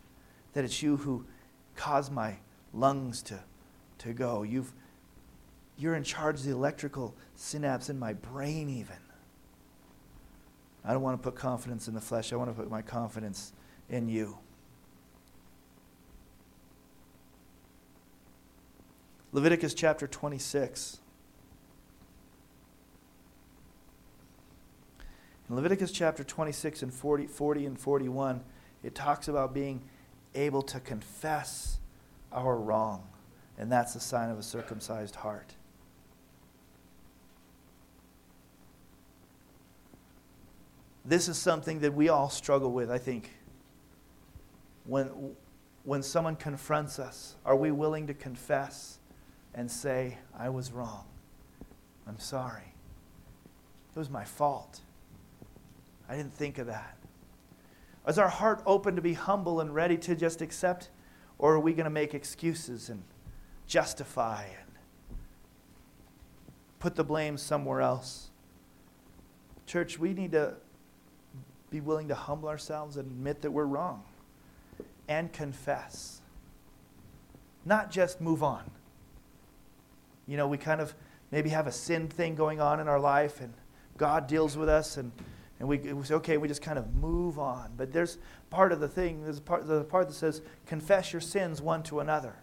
that 0.54 0.64
it's 0.64 0.82
you 0.82 0.98
who 0.98 1.26
caused 1.76 2.12
my 2.12 2.38
lungs 2.74 3.22
to, 3.24 3.40
to 4.00 4.14
go. 4.14 4.44
You've, 4.44 4.72
you're 5.78 5.96
in 5.96 6.04
charge 6.04 6.38
of 6.38 6.46
the 6.46 6.52
electrical 6.52 7.14
synapse 7.36 7.90
in 7.90 8.00
my 8.00 8.14
brain, 8.14 8.70
even. 8.70 8.96
I 10.84 10.94
don't 10.94 11.02
want 11.02 11.22
to 11.22 11.24
put 11.24 11.38
confidence 11.40 11.88
in 11.88 11.94
the 11.94 12.02
flesh. 12.02 12.32
I 12.32 12.38
want 12.38 12.50
to 12.50 12.56
put 12.56 12.70
my 12.70 12.82
confidence 12.82 13.54
in 13.90 14.08
you. 14.08 14.38
Leviticus 19.32 19.74
chapter 19.74 20.08
26. 20.08 21.00
In 25.50 25.56
Leviticus 25.56 25.92
chapter 25.92 26.24
26 26.24 26.84
and 26.84 26.94
40, 26.94 27.26
40 27.26 27.66
and 27.66 27.80
41, 27.80 28.42
it 28.84 28.94
talks 28.94 29.28
about 29.28 29.54
being 29.54 29.82
able 30.36 30.62
to 30.62 30.80
confess 30.80 31.80
our 32.32 32.56
wrong, 32.56 33.08
and 33.58 33.72
that's 33.72 33.96
the 33.96 34.00
sign 34.00 34.30
of 34.30 34.38
a 34.38 34.44
circumcised 34.44 35.16
heart. 35.16 35.56
This 41.04 41.28
is 41.28 41.40
something 41.40 41.80
that 41.80 41.96
we 41.96 42.10
all 42.10 42.30
struggle 42.30 42.72
with, 42.72 42.92
I 42.92 43.00
think. 43.00 43.32
When, 44.86 45.34
when 45.84 46.04
someone 46.04 46.36
confronts 46.36 47.00
us, 47.00 47.36
are 47.44 47.56
we 47.56 47.72
willing 47.72 48.06
to 48.06 48.14
confess 48.14 49.00
and 49.56 49.72
say, 49.72 50.20
I 50.38 50.50
was 50.50 50.72
wrong? 50.72 51.06
I'm 52.08 52.20
sorry. 52.20 52.76
It 53.96 53.98
was 53.98 54.12
my 54.12 54.24
fault. 54.24 54.82
I 56.10 56.16
didn't 56.16 56.34
think 56.34 56.58
of 56.58 56.68
that. 56.68 56.98
Is 58.08 58.18
our 58.18 58.30
heart 58.30 58.64
open 58.66 58.96
to 58.96 59.02
be 59.02 59.14
humble 59.14 59.62
and 59.62 59.74
ready 59.74 59.96
to 59.98 60.16
just 60.16 60.42
accept? 60.42 60.90
Or 61.38 61.54
are 61.54 61.60
we 61.60 61.74
going 61.74 61.86
to 61.86 61.92
make 61.92 62.16
excuses 62.16 62.90
and 62.90 63.04
justify 63.68 64.44
and 64.46 64.72
put 66.80 66.96
the 66.96 67.04
blame 67.04 67.38
somewhere 67.38 67.82
else? 67.82 68.30
Church, 69.68 70.00
we 70.00 70.14
need 70.14 70.32
to 70.32 70.56
be 71.70 71.80
willing 71.80 72.08
to 72.08 72.16
humble 72.16 72.50
ourselves 72.50 72.98
and 72.98 73.06
admit 73.12 73.44
that 73.44 73.52
we're 73.52 73.66
wrong 73.66 74.04
and 75.08 75.32
confess. 75.32 76.22
Not 77.66 77.92
just 77.92 78.20
move 78.20 78.42
on. 78.42 78.72
You 80.26 80.38
know, 80.38 80.48
we 80.48 80.58
kind 80.58 80.82
of 80.82 80.96
maybe 81.30 81.50
have 81.50 81.68
a 81.68 81.72
sin 81.72 82.08
thing 82.08 82.34
going 82.34 82.60
on 82.60 82.80
in 82.80 82.88
our 82.88 83.00
life 83.00 83.40
and 83.40 83.54
God 83.98 84.26
deals 84.26 84.58
with 84.58 84.70
us 84.70 84.98
and 84.98 85.12
and 85.60 85.68
we, 85.68 85.78
we 85.78 86.04
say, 86.06 86.16
okay, 86.16 86.38
we 86.38 86.48
just 86.48 86.62
kind 86.62 86.80
of 86.80 86.96
move 86.96 87.38
on. 87.38 87.74
But 87.76 87.92
there's 87.92 88.18
part 88.50 88.72
of 88.72 88.80
the 88.80 88.88
thing, 88.88 89.24
there's 89.24 89.42
part, 89.42 89.68
the 89.68 89.84
part 89.84 90.08
that 90.08 90.14
says, 90.14 90.42
confess 90.66 91.12
your 91.12 91.22
sins 91.22 91.62
one 91.62 91.84
to 91.84 92.00
another. 92.00 92.36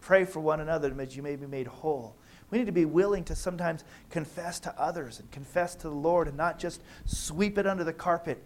Pray 0.00 0.24
for 0.24 0.40
one 0.40 0.60
another 0.60 0.90
that 0.90 1.16
you 1.16 1.22
may 1.22 1.36
be 1.36 1.46
made 1.46 1.66
whole. 1.66 2.14
We 2.50 2.58
need 2.58 2.66
to 2.66 2.72
be 2.72 2.84
willing 2.84 3.24
to 3.24 3.34
sometimes 3.34 3.84
confess 4.10 4.60
to 4.60 4.80
others 4.80 5.18
and 5.18 5.30
confess 5.30 5.74
to 5.76 5.88
the 5.88 5.94
Lord 5.94 6.28
and 6.28 6.36
not 6.36 6.58
just 6.58 6.82
sweep 7.04 7.58
it 7.58 7.66
under 7.66 7.84
the 7.84 7.92
carpet 7.92 8.42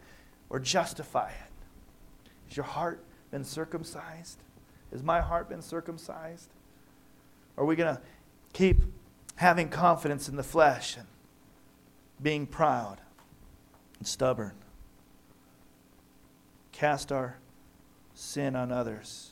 or 0.50 0.58
justify 0.58 1.30
it. 1.30 2.30
Has 2.48 2.56
your 2.56 2.66
heart 2.66 3.04
been 3.30 3.44
circumcised? 3.44 4.42
Has 4.92 5.02
my 5.02 5.20
heart 5.20 5.48
been 5.48 5.62
circumcised? 5.62 6.48
Are 7.56 7.64
we 7.64 7.76
going 7.76 7.94
to 7.94 8.02
keep 8.52 8.82
having 9.36 9.68
confidence 9.68 10.28
in 10.28 10.36
the 10.36 10.42
flesh 10.42 10.96
and 10.96 11.06
being 12.20 12.46
proud? 12.46 13.00
And 14.02 14.06
stubborn. 14.08 14.50
Cast 16.72 17.12
our 17.12 17.38
sin 18.14 18.56
on 18.56 18.72
others. 18.72 19.30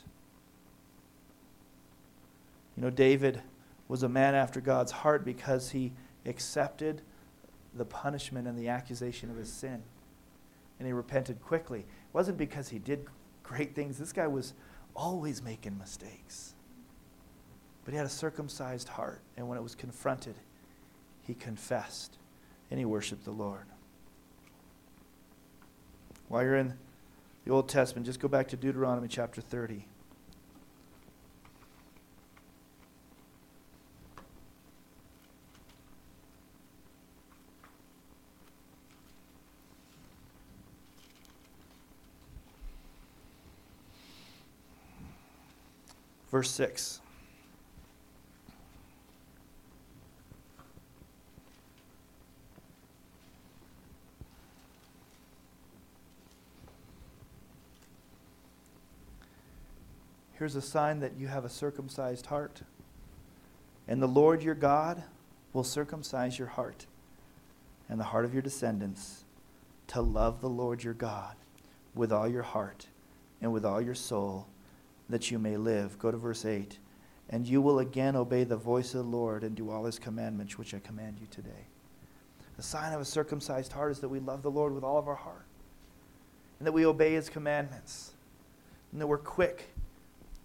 You 2.77 2.83
know, 2.83 2.89
David 2.89 3.41
was 3.89 4.03
a 4.03 4.07
man 4.07 4.33
after 4.33 4.61
God's 4.61 4.93
heart 4.93 5.25
because 5.25 5.71
he 5.71 5.91
accepted 6.25 7.01
the 7.73 7.83
punishment 7.83 8.47
and 8.47 8.57
the 8.57 8.69
accusation 8.69 9.29
of 9.29 9.35
his 9.35 9.51
sin. 9.51 9.83
And 10.79 10.87
he 10.87 10.93
repented 10.93 11.41
quickly. 11.41 11.79
It 11.79 12.13
wasn't 12.13 12.37
because 12.37 12.69
he 12.69 12.79
did 12.79 13.05
great 13.43 13.75
things. 13.75 13.97
This 13.97 14.13
guy 14.13 14.27
was 14.27 14.53
always 14.95 15.43
making 15.43 15.77
mistakes. 15.77 16.55
But 17.83 17.91
he 17.91 17.97
had 17.97 18.05
a 18.05 18.09
circumcised 18.09 18.87
heart. 18.87 19.19
And 19.35 19.49
when 19.49 19.57
it 19.57 19.61
was 19.61 19.75
confronted, 19.75 20.35
he 21.23 21.33
confessed 21.33 22.19
and 22.69 22.79
he 22.79 22.85
worshiped 22.85 23.25
the 23.25 23.31
Lord. 23.31 23.65
While 26.31 26.43
you're 26.43 26.55
in 26.55 26.77
the 27.43 27.51
Old 27.51 27.67
Testament, 27.67 28.05
just 28.05 28.21
go 28.21 28.29
back 28.29 28.47
to 28.47 28.55
Deuteronomy 28.55 29.09
chapter 29.09 29.41
30. 29.41 29.85
Verse 46.31 46.49
6. 46.51 47.00
Here's 60.41 60.55
a 60.55 60.61
sign 60.63 61.01
that 61.01 61.19
you 61.19 61.27
have 61.27 61.45
a 61.45 61.49
circumcised 61.49 62.25
heart. 62.25 62.63
And 63.87 64.01
the 64.01 64.07
Lord 64.07 64.41
your 64.41 64.55
God 64.55 65.03
will 65.53 65.63
circumcise 65.63 66.39
your 66.39 66.47
heart 66.47 66.87
and 67.87 67.99
the 67.99 68.05
heart 68.05 68.25
of 68.25 68.33
your 68.33 68.41
descendants 68.41 69.23
to 69.85 70.01
love 70.01 70.41
the 70.41 70.49
Lord 70.49 70.83
your 70.83 70.95
God 70.95 71.35
with 71.93 72.11
all 72.11 72.27
your 72.27 72.41
heart 72.41 72.87
and 73.39 73.53
with 73.53 73.63
all 73.63 73.79
your 73.79 73.93
soul, 73.93 74.47
that 75.09 75.29
you 75.29 75.37
may 75.37 75.57
live. 75.57 75.99
Go 75.99 76.09
to 76.09 76.17
verse 76.17 76.43
8. 76.43 76.79
And 77.29 77.45
you 77.45 77.61
will 77.61 77.77
again 77.77 78.15
obey 78.15 78.43
the 78.43 78.57
voice 78.57 78.95
of 78.95 79.05
the 79.05 79.15
Lord 79.15 79.43
and 79.43 79.55
do 79.55 79.69
all 79.69 79.85
his 79.85 79.99
commandments, 79.99 80.57
which 80.57 80.73
I 80.73 80.79
command 80.79 81.19
you 81.21 81.27
today. 81.29 81.67
The 82.57 82.63
sign 82.63 82.93
of 82.93 83.01
a 83.01 83.05
circumcised 83.05 83.73
heart 83.73 83.91
is 83.91 83.99
that 83.99 84.09
we 84.09 84.19
love 84.19 84.41
the 84.41 84.49
Lord 84.49 84.73
with 84.73 84.83
all 84.83 84.97
of 84.97 85.07
our 85.07 85.13
heart, 85.13 85.45
and 86.57 86.65
that 86.65 86.71
we 86.71 86.87
obey 86.87 87.13
his 87.13 87.29
commandments, 87.29 88.13
and 88.91 88.99
that 88.99 89.05
we're 89.05 89.19
quick 89.19 89.67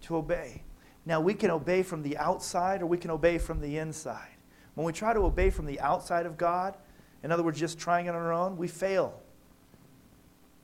to 0.07 0.17
obey. 0.17 0.63
Now, 1.05 1.21
we 1.21 1.33
can 1.33 1.51
obey 1.51 1.83
from 1.83 2.03
the 2.03 2.17
outside 2.17 2.81
or 2.81 2.85
we 2.85 2.97
can 2.97 3.11
obey 3.11 3.37
from 3.37 3.61
the 3.61 3.77
inside. 3.77 4.35
When 4.75 4.85
we 4.85 4.93
try 4.93 5.13
to 5.13 5.21
obey 5.21 5.49
from 5.49 5.65
the 5.65 5.79
outside 5.79 6.25
of 6.25 6.37
God, 6.37 6.75
in 7.23 7.31
other 7.31 7.43
words, 7.43 7.59
just 7.59 7.79
trying 7.79 8.07
it 8.07 8.09
on 8.09 8.15
our 8.15 8.33
own, 8.33 8.57
we 8.57 8.67
fail. 8.67 9.21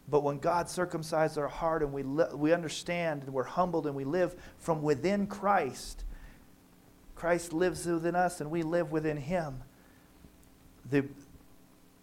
But 0.10 0.22
when 0.22 0.38
God 0.40 0.68
circumcises 0.68 1.38
our 1.38 1.48
heart 1.48 1.82
and 1.82 1.94
we, 1.94 2.04
li- 2.04 2.34
we 2.34 2.54
understand 2.54 3.24
and 3.24 3.34
we're 3.34 3.44
humbled 3.44 3.88
and 3.88 3.96
we 3.96 4.04
live 4.04 4.36
from 4.58 4.82
within 4.82 5.28
Christ, 5.28 6.04
Christ 7.16 7.54
lives 7.54 7.86
within 7.86 8.16
us 8.16 8.42
and 8.42 8.52
we 8.52 8.64
live 8.64 8.92
within 8.92 9.18
Him. 9.18 9.64
The, 10.90 11.06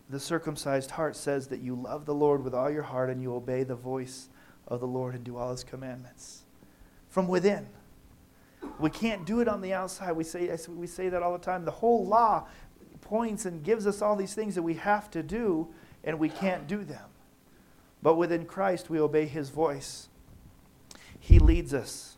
the 0.08 0.18
circumcised 0.18 0.92
heart 0.92 1.14
says 1.14 1.48
that 1.48 1.60
you 1.60 1.74
love 1.74 2.06
the 2.06 2.14
Lord 2.14 2.42
with 2.42 2.54
all 2.54 2.70
your 2.70 2.82
heart 2.82 3.10
and 3.10 3.20
you 3.20 3.34
obey 3.34 3.64
the 3.64 3.74
voice 3.74 4.28
of 4.66 4.80
the 4.80 4.86
Lord 4.86 5.14
and 5.14 5.22
do 5.22 5.36
all 5.36 5.50
His 5.50 5.62
commandments. 5.62 6.44
From 7.10 7.28
within. 7.28 7.66
We 8.78 8.88
can't 8.88 9.26
do 9.26 9.40
it 9.40 9.48
on 9.48 9.60
the 9.60 9.74
outside. 9.74 10.12
We 10.12 10.24
say, 10.24 10.56
we 10.68 10.86
say 10.86 11.08
that 11.10 11.22
all 11.22 11.32
the 11.32 11.44
time. 11.44 11.64
The 11.64 11.70
whole 11.70 12.06
law 12.06 12.46
points 13.00 13.44
and 13.44 13.62
gives 13.62 13.86
us 13.86 14.00
all 14.00 14.16
these 14.16 14.34
things 14.34 14.54
that 14.54 14.62
we 14.62 14.74
have 14.74 15.10
to 15.10 15.22
do, 15.22 15.68
and 16.04 16.18
we 16.18 16.28
can't 16.28 16.66
do 16.66 16.84
them. 16.84 17.08
But 18.02 18.14
within 18.14 18.46
Christ, 18.46 18.88
we 18.88 19.00
obey 19.00 19.26
his 19.26 19.50
voice. 19.50 20.08
He 21.18 21.38
leads 21.38 21.74
us, 21.74 22.16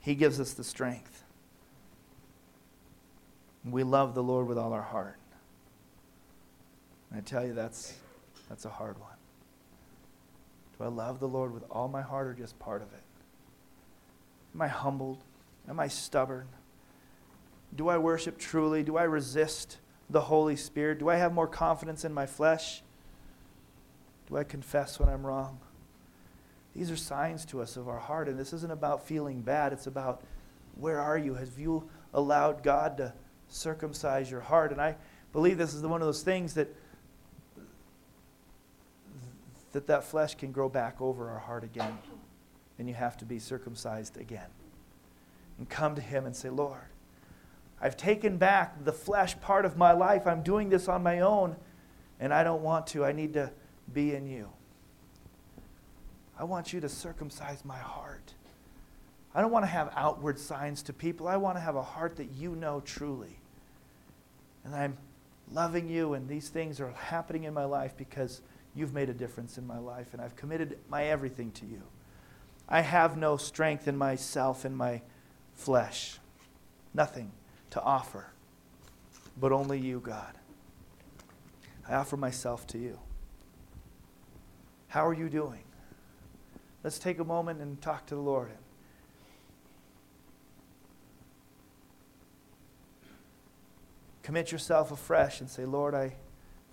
he 0.00 0.14
gives 0.14 0.40
us 0.40 0.54
the 0.54 0.64
strength. 0.64 1.24
We 3.64 3.82
love 3.82 4.14
the 4.14 4.22
Lord 4.22 4.46
with 4.46 4.56
all 4.56 4.72
our 4.72 4.82
heart. 4.82 5.18
And 7.10 7.18
I 7.18 7.22
tell 7.22 7.44
you, 7.44 7.52
that's, 7.52 7.94
that's 8.48 8.64
a 8.64 8.70
hard 8.70 8.98
one. 8.98 9.10
Do 10.78 10.84
I 10.84 10.88
love 10.88 11.20
the 11.20 11.28
Lord 11.28 11.52
with 11.52 11.64
all 11.70 11.88
my 11.88 12.00
heart 12.00 12.28
or 12.28 12.34
just 12.34 12.58
part 12.58 12.80
of 12.80 12.92
it? 12.92 13.02
Am 14.54 14.62
I 14.62 14.68
humbled? 14.68 15.24
Am 15.68 15.78
I 15.78 15.88
stubborn? 15.88 16.48
Do 17.74 17.88
I 17.88 17.98
worship 17.98 18.38
truly? 18.38 18.82
Do 18.82 18.96
I 18.96 19.04
resist 19.04 19.78
the 20.08 20.22
Holy 20.22 20.56
Spirit? 20.56 20.98
Do 20.98 21.08
I 21.08 21.16
have 21.16 21.32
more 21.32 21.46
confidence 21.46 22.04
in 22.04 22.12
my 22.14 22.26
flesh? 22.26 22.82
Do 24.28 24.36
I 24.36 24.44
confess 24.44 24.98
when 24.98 25.08
I'm 25.08 25.26
wrong? 25.26 25.58
These 26.74 26.90
are 26.90 26.96
signs 26.96 27.44
to 27.46 27.60
us 27.60 27.76
of 27.76 27.88
our 27.88 27.98
heart, 27.98 28.28
and 28.28 28.38
this 28.38 28.52
isn't 28.52 28.70
about 28.70 29.06
feeling 29.06 29.40
bad. 29.40 29.72
It's 29.72 29.86
about 29.86 30.22
where 30.76 31.00
are 31.00 31.18
you? 31.18 31.34
Have 31.34 31.58
you 31.58 31.88
allowed 32.14 32.62
God 32.62 32.98
to 32.98 33.12
circumcise 33.48 34.30
your 34.30 34.40
heart? 34.40 34.70
And 34.70 34.80
I 34.80 34.96
believe 35.32 35.58
this 35.58 35.74
is 35.74 35.82
one 35.82 36.00
of 36.00 36.06
those 36.06 36.22
things 36.22 36.54
that 36.54 36.74
that 39.72 39.86
that 39.86 40.04
flesh 40.04 40.34
can 40.34 40.50
grow 40.50 40.68
back 40.68 41.00
over 41.00 41.28
our 41.30 41.38
heart 41.38 41.62
again, 41.62 41.98
and 42.78 42.88
you 42.88 42.94
have 42.94 43.16
to 43.18 43.24
be 43.24 43.38
circumcised 43.38 44.16
again 44.16 44.48
and 45.58 45.68
come 45.68 45.94
to 45.94 46.00
Him 46.00 46.26
and 46.26 46.34
say, 46.34 46.48
Lord, 46.48 46.80
I've 47.80 47.96
taken 47.96 48.38
back 48.38 48.84
the 48.84 48.92
flesh 48.92 49.38
part 49.40 49.64
of 49.64 49.76
my 49.76 49.92
life. 49.92 50.26
I'm 50.26 50.42
doing 50.42 50.68
this 50.68 50.88
on 50.88 51.02
my 51.02 51.20
own, 51.20 51.56
and 52.18 52.32
I 52.32 52.42
don't 52.42 52.62
want 52.62 52.86
to. 52.88 53.04
I 53.04 53.12
need 53.12 53.34
to 53.34 53.52
be 53.92 54.14
in 54.14 54.26
you. 54.26 54.48
I 56.38 56.44
want 56.44 56.72
you 56.72 56.80
to 56.80 56.88
circumcise 56.88 57.64
my 57.64 57.78
heart. 57.78 58.34
I 59.34 59.40
don't 59.40 59.50
want 59.50 59.64
to 59.64 59.70
have 59.70 59.92
outward 59.94 60.38
signs 60.38 60.82
to 60.84 60.92
people. 60.92 61.28
I 61.28 61.36
want 61.36 61.56
to 61.56 61.60
have 61.60 61.76
a 61.76 61.82
heart 61.82 62.16
that 62.16 62.30
you 62.32 62.56
know 62.56 62.80
truly. 62.80 63.38
And 64.64 64.74
I'm 64.74 64.96
loving 65.52 65.88
you, 65.88 66.14
and 66.14 66.28
these 66.28 66.48
things 66.48 66.80
are 66.80 66.90
happening 66.92 67.44
in 67.44 67.54
my 67.54 67.64
life 67.64 67.96
because 67.96 68.40
you've 68.74 68.92
made 68.92 69.08
a 69.08 69.14
difference 69.14 69.58
in 69.58 69.66
my 69.66 69.78
life, 69.78 70.08
and 70.12 70.22
I've 70.22 70.36
committed 70.36 70.78
my 70.88 71.04
everything 71.04 71.50
to 71.52 71.66
you. 71.66 71.82
I 72.68 72.82
have 72.82 73.16
no 73.16 73.36
strength 73.36 73.88
in 73.88 73.96
myself, 73.96 74.64
in 74.64 74.74
my 74.74 75.02
flesh. 75.54 76.18
Nothing 76.92 77.32
to 77.70 77.80
offer, 77.80 78.26
but 79.38 79.52
only 79.52 79.78
you, 79.78 80.00
God. 80.00 80.34
I 81.88 81.94
offer 81.94 82.16
myself 82.16 82.66
to 82.68 82.78
you. 82.78 82.98
How 84.88 85.06
are 85.06 85.14
you 85.14 85.28
doing? 85.28 85.62
Let's 86.84 86.98
take 86.98 87.18
a 87.18 87.24
moment 87.24 87.60
and 87.60 87.80
talk 87.80 88.06
to 88.06 88.14
the 88.14 88.20
Lord. 88.20 88.50
Commit 94.22 94.52
yourself 94.52 94.92
afresh 94.92 95.40
and 95.40 95.48
say, 95.48 95.64
Lord, 95.64 95.94
I 95.94 96.14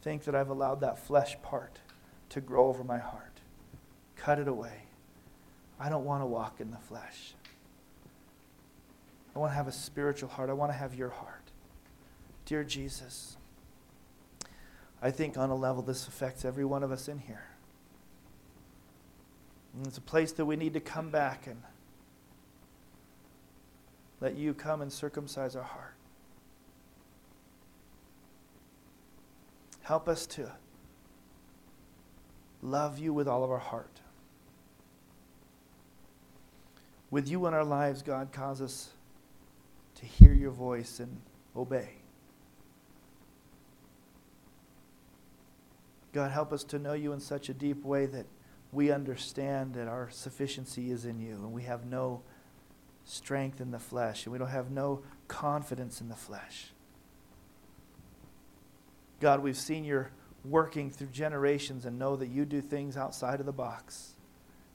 think 0.01 0.25
that 0.25 0.35
I've 0.35 0.49
allowed 0.49 0.81
that 0.81 0.99
flesh 0.99 1.37
part 1.41 1.79
to 2.29 2.41
grow 2.41 2.67
over 2.67 2.83
my 2.83 2.97
heart. 2.97 3.39
Cut 4.17 4.39
it 4.39 4.47
away. 4.47 4.84
I 5.79 5.89
don't 5.89 6.05
want 6.05 6.21
to 6.21 6.25
walk 6.25 6.59
in 6.59 6.71
the 6.71 6.77
flesh. 6.77 7.33
I 9.35 9.39
want 9.39 9.51
to 9.51 9.55
have 9.55 9.67
a 9.67 9.71
spiritual 9.71 10.29
heart. 10.29 10.49
I 10.49 10.53
want 10.53 10.71
to 10.71 10.77
have 10.77 10.95
your 10.95 11.09
heart. 11.09 11.51
Dear 12.45 12.63
Jesus, 12.63 13.37
I 15.01 15.11
think 15.11 15.37
on 15.37 15.49
a 15.49 15.55
level 15.55 15.83
this 15.83 16.07
affects 16.07 16.45
every 16.45 16.63
one 16.63 16.83
of 16.83 16.91
us 16.91 17.07
in 17.07 17.19
here. 17.19 17.47
And 19.75 19.85
it's 19.85 19.97
a 19.97 20.01
place 20.01 20.31
that 20.33 20.45
we 20.45 20.55
need 20.55 20.73
to 20.73 20.79
come 20.79 21.09
back 21.09 21.47
and 21.47 21.61
let 24.21 24.35
you 24.35 24.53
come 24.53 24.81
and 24.81 24.91
circumcise 24.91 25.55
our 25.55 25.63
heart. 25.63 25.95
Help 29.81 30.07
us 30.07 30.25
to 30.25 30.51
love 32.61 32.97
you 32.97 33.13
with 33.13 33.27
all 33.27 33.43
of 33.43 33.51
our 33.51 33.59
heart. 33.59 33.99
With 37.11 37.29
you 37.29 37.45
in 37.45 37.53
our 37.53 37.63
lives, 37.63 38.01
God, 38.01 38.31
cause 38.31 38.61
us 38.61 38.89
to 39.95 40.05
hear 40.05 40.33
your 40.33 40.51
voice 40.51 40.99
and 40.99 41.21
obey. 41.55 41.89
God, 46.11 46.31
help 46.31 46.53
us 46.53 46.63
to 46.65 46.79
know 46.79 46.93
you 46.93 47.11
in 47.13 47.19
such 47.19 47.49
a 47.49 47.53
deep 47.53 47.83
way 47.83 48.05
that 48.05 48.25
we 48.71 48.91
understand 48.91 49.73
that 49.73 49.87
our 49.87 50.09
sufficiency 50.09 50.91
is 50.91 51.05
in 51.05 51.19
you 51.19 51.35
and 51.35 51.51
we 51.53 51.63
have 51.63 51.85
no 51.85 52.21
strength 53.05 53.61
in 53.61 53.71
the 53.71 53.79
flesh 53.79 54.25
and 54.25 54.33
we 54.33 54.39
don't 54.39 54.49
have 54.49 54.71
no 54.71 55.01
confidence 55.27 56.01
in 56.01 56.09
the 56.09 56.15
flesh. 56.15 56.71
God, 59.19 59.41
we've 59.41 59.57
seen 59.57 59.83
your 59.83 60.11
working 60.43 60.89
through 60.89 61.07
generations 61.07 61.85
and 61.85 61.97
know 61.97 62.15
that 62.15 62.27
you 62.27 62.45
do 62.45 62.61
things 62.61 62.97
outside 62.97 63.39
of 63.39 63.45
the 63.45 63.53
box. 63.53 64.14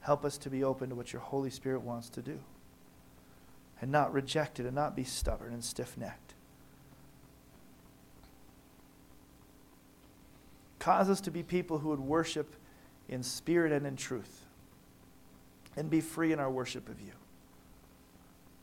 Help 0.00 0.24
us 0.24 0.38
to 0.38 0.50
be 0.50 0.64
open 0.64 0.88
to 0.90 0.94
what 0.94 1.12
your 1.12 1.22
Holy 1.22 1.50
Spirit 1.50 1.82
wants 1.82 2.08
to 2.10 2.22
do 2.22 2.40
and 3.80 3.90
not 3.90 4.12
reject 4.12 4.60
it 4.60 4.66
and 4.66 4.74
not 4.74 4.94
be 4.94 5.04
stubborn 5.04 5.52
and 5.52 5.64
stiff 5.64 5.96
necked. 5.96 6.34
Cause 10.78 11.10
us 11.10 11.20
to 11.22 11.30
be 11.30 11.42
people 11.42 11.78
who 11.78 11.90
would 11.90 12.00
worship 12.00 12.54
in 13.08 13.22
spirit 13.22 13.72
and 13.72 13.86
in 13.86 13.96
truth 13.96 14.46
and 15.76 15.90
be 15.90 16.00
free 16.00 16.32
in 16.32 16.40
our 16.40 16.50
worship 16.50 16.88
of 16.88 17.00
you. 17.00 17.12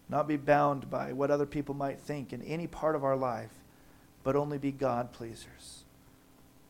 Not 0.09 0.27
be 0.27 0.37
bound 0.37 0.89
by 0.89 1.13
what 1.13 1.31
other 1.31 1.45
people 1.45 1.75
might 1.75 1.99
think 1.99 2.33
in 2.33 2.41
any 2.41 2.65
part 2.65 2.95
of 2.95 3.03
our 3.03 3.15
life, 3.15 3.51
but 4.23 4.35
only 4.35 4.57
be 4.57 4.71
God 4.71 5.11
pleasers. 5.11 5.83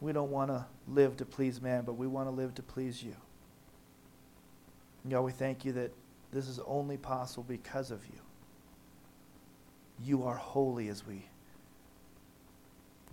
We 0.01 0.12
don't 0.12 0.32
want 0.32 0.51
to 0.51 0.65
live 0.88 1.17
to 1.17 1.25
please 1.25 1.62
man, 1.62 1.84
but 1.86 1.93
we 1.93 2.08
want 2.08 2.27
to 2.27 2.32
live 2.32 2.56
to 2.56 2.63
please 2.63 3.01
you. 3.03 3.15
God, 5.10 5.22
we 5.22 5.32
thank 5.32 5.63
you 5.65 5.72
that 5.74 5.91
this 6.32 6.48
is 6.48 6.60
only 6.65 6.98
possible 6.98 7.46
because 7.48 7.91
of 7.91 8.06
you. 8.06 8.20
You 10.04 10.24
are 10.24 10.36
holy 10.36 10.89
as 10.89 11.06
we 11.06 11.28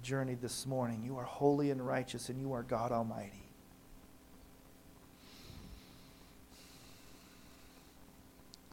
journeyed 0.02 0.42
this 0.42 0.66
morning. 0.66 1.02
You 1.04 1.16
are 1.18 1.24
holy 1.24 1.70
and 1.70 1.85
righteous, 1.85 2.28
and 2.28 2.40
you 2.40 2.52
are 2.52 2.62
God 2.62 2.92
Almighty. 2.92 3.48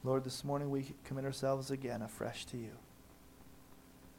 Lord, 0.04 0.24
this 0.24 0.44
morning 0.44 0.70
we 0.72 0.94
commit 1.06 1.26
ourselves 1.26 1.70
again 1.70 2.02
afresh 2.02 2.46
to 2.46 2.58
you. 2.58 2.72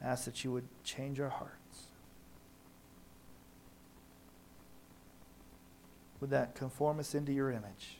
Ask 0.01 0.25
that 0.25 0.43
you 0.43 0.51
would 0.51 0.67
change 0.83 1.19
our 1.19 1.29
hearts. 1.29 1.87
Would 6.19 6.29
that 6.29 6.55
conform 6.55 6.99
us 6.99 7.13
into 7.13 7.33
your 7.33 7.51
image? 7.51 7.97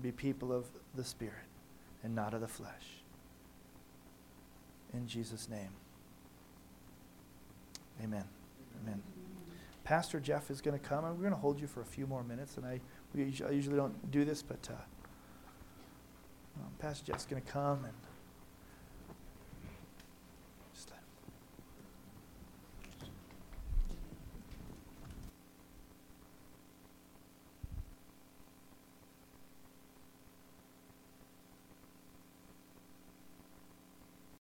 Be 0.00 0.10
people 0.10 0.52
of 0.52 0.66
the 0.94 1.04
Spirit 1.04 1.34
and 2.02 2.14
not 2.14 2.34
of 2.34 2.40
the 2.40 2.48
flesh 2.48 3.02
in 4.94 5.06
Jesus' 5.06 5.48
name. 5.48 5.70
Amen. 8.02 8.24
Amen. 8.82 9.02
Pastor 9.84 10.20
Jeff 10.20 10.50
is 10.50 10.60
going 10.60 10.78
to 10.78 10.84
come, 10.84 11.04
and 11.04 11.14
we're 11.16 11.22
going 11.22 11.34
to 11.34 11.40
hold 11.40 11.60
you 11.60 11.66
for 11.66 11.80
a 11.80 11.84
few 11.84 12.06
more 12.06 12.22
minutes. 12.22 12.56
And 12.56 12.66
I, 12.66 12.80
we, 13.14 13.22
I 13.46 13.50
usually 13.50 13.76
don't 13.76 14.10
do 14.10 14.24
this, 14.24 14.42
but 14.42 14.68
uh, 14.70 14.74
um, 16.60 16.70
Pastor 16.78 17.12
Jeff's 17.12 17.26
going 17.26 17.42
to 17.42 17.50
come 17.50 17.84
and 17.84 17.94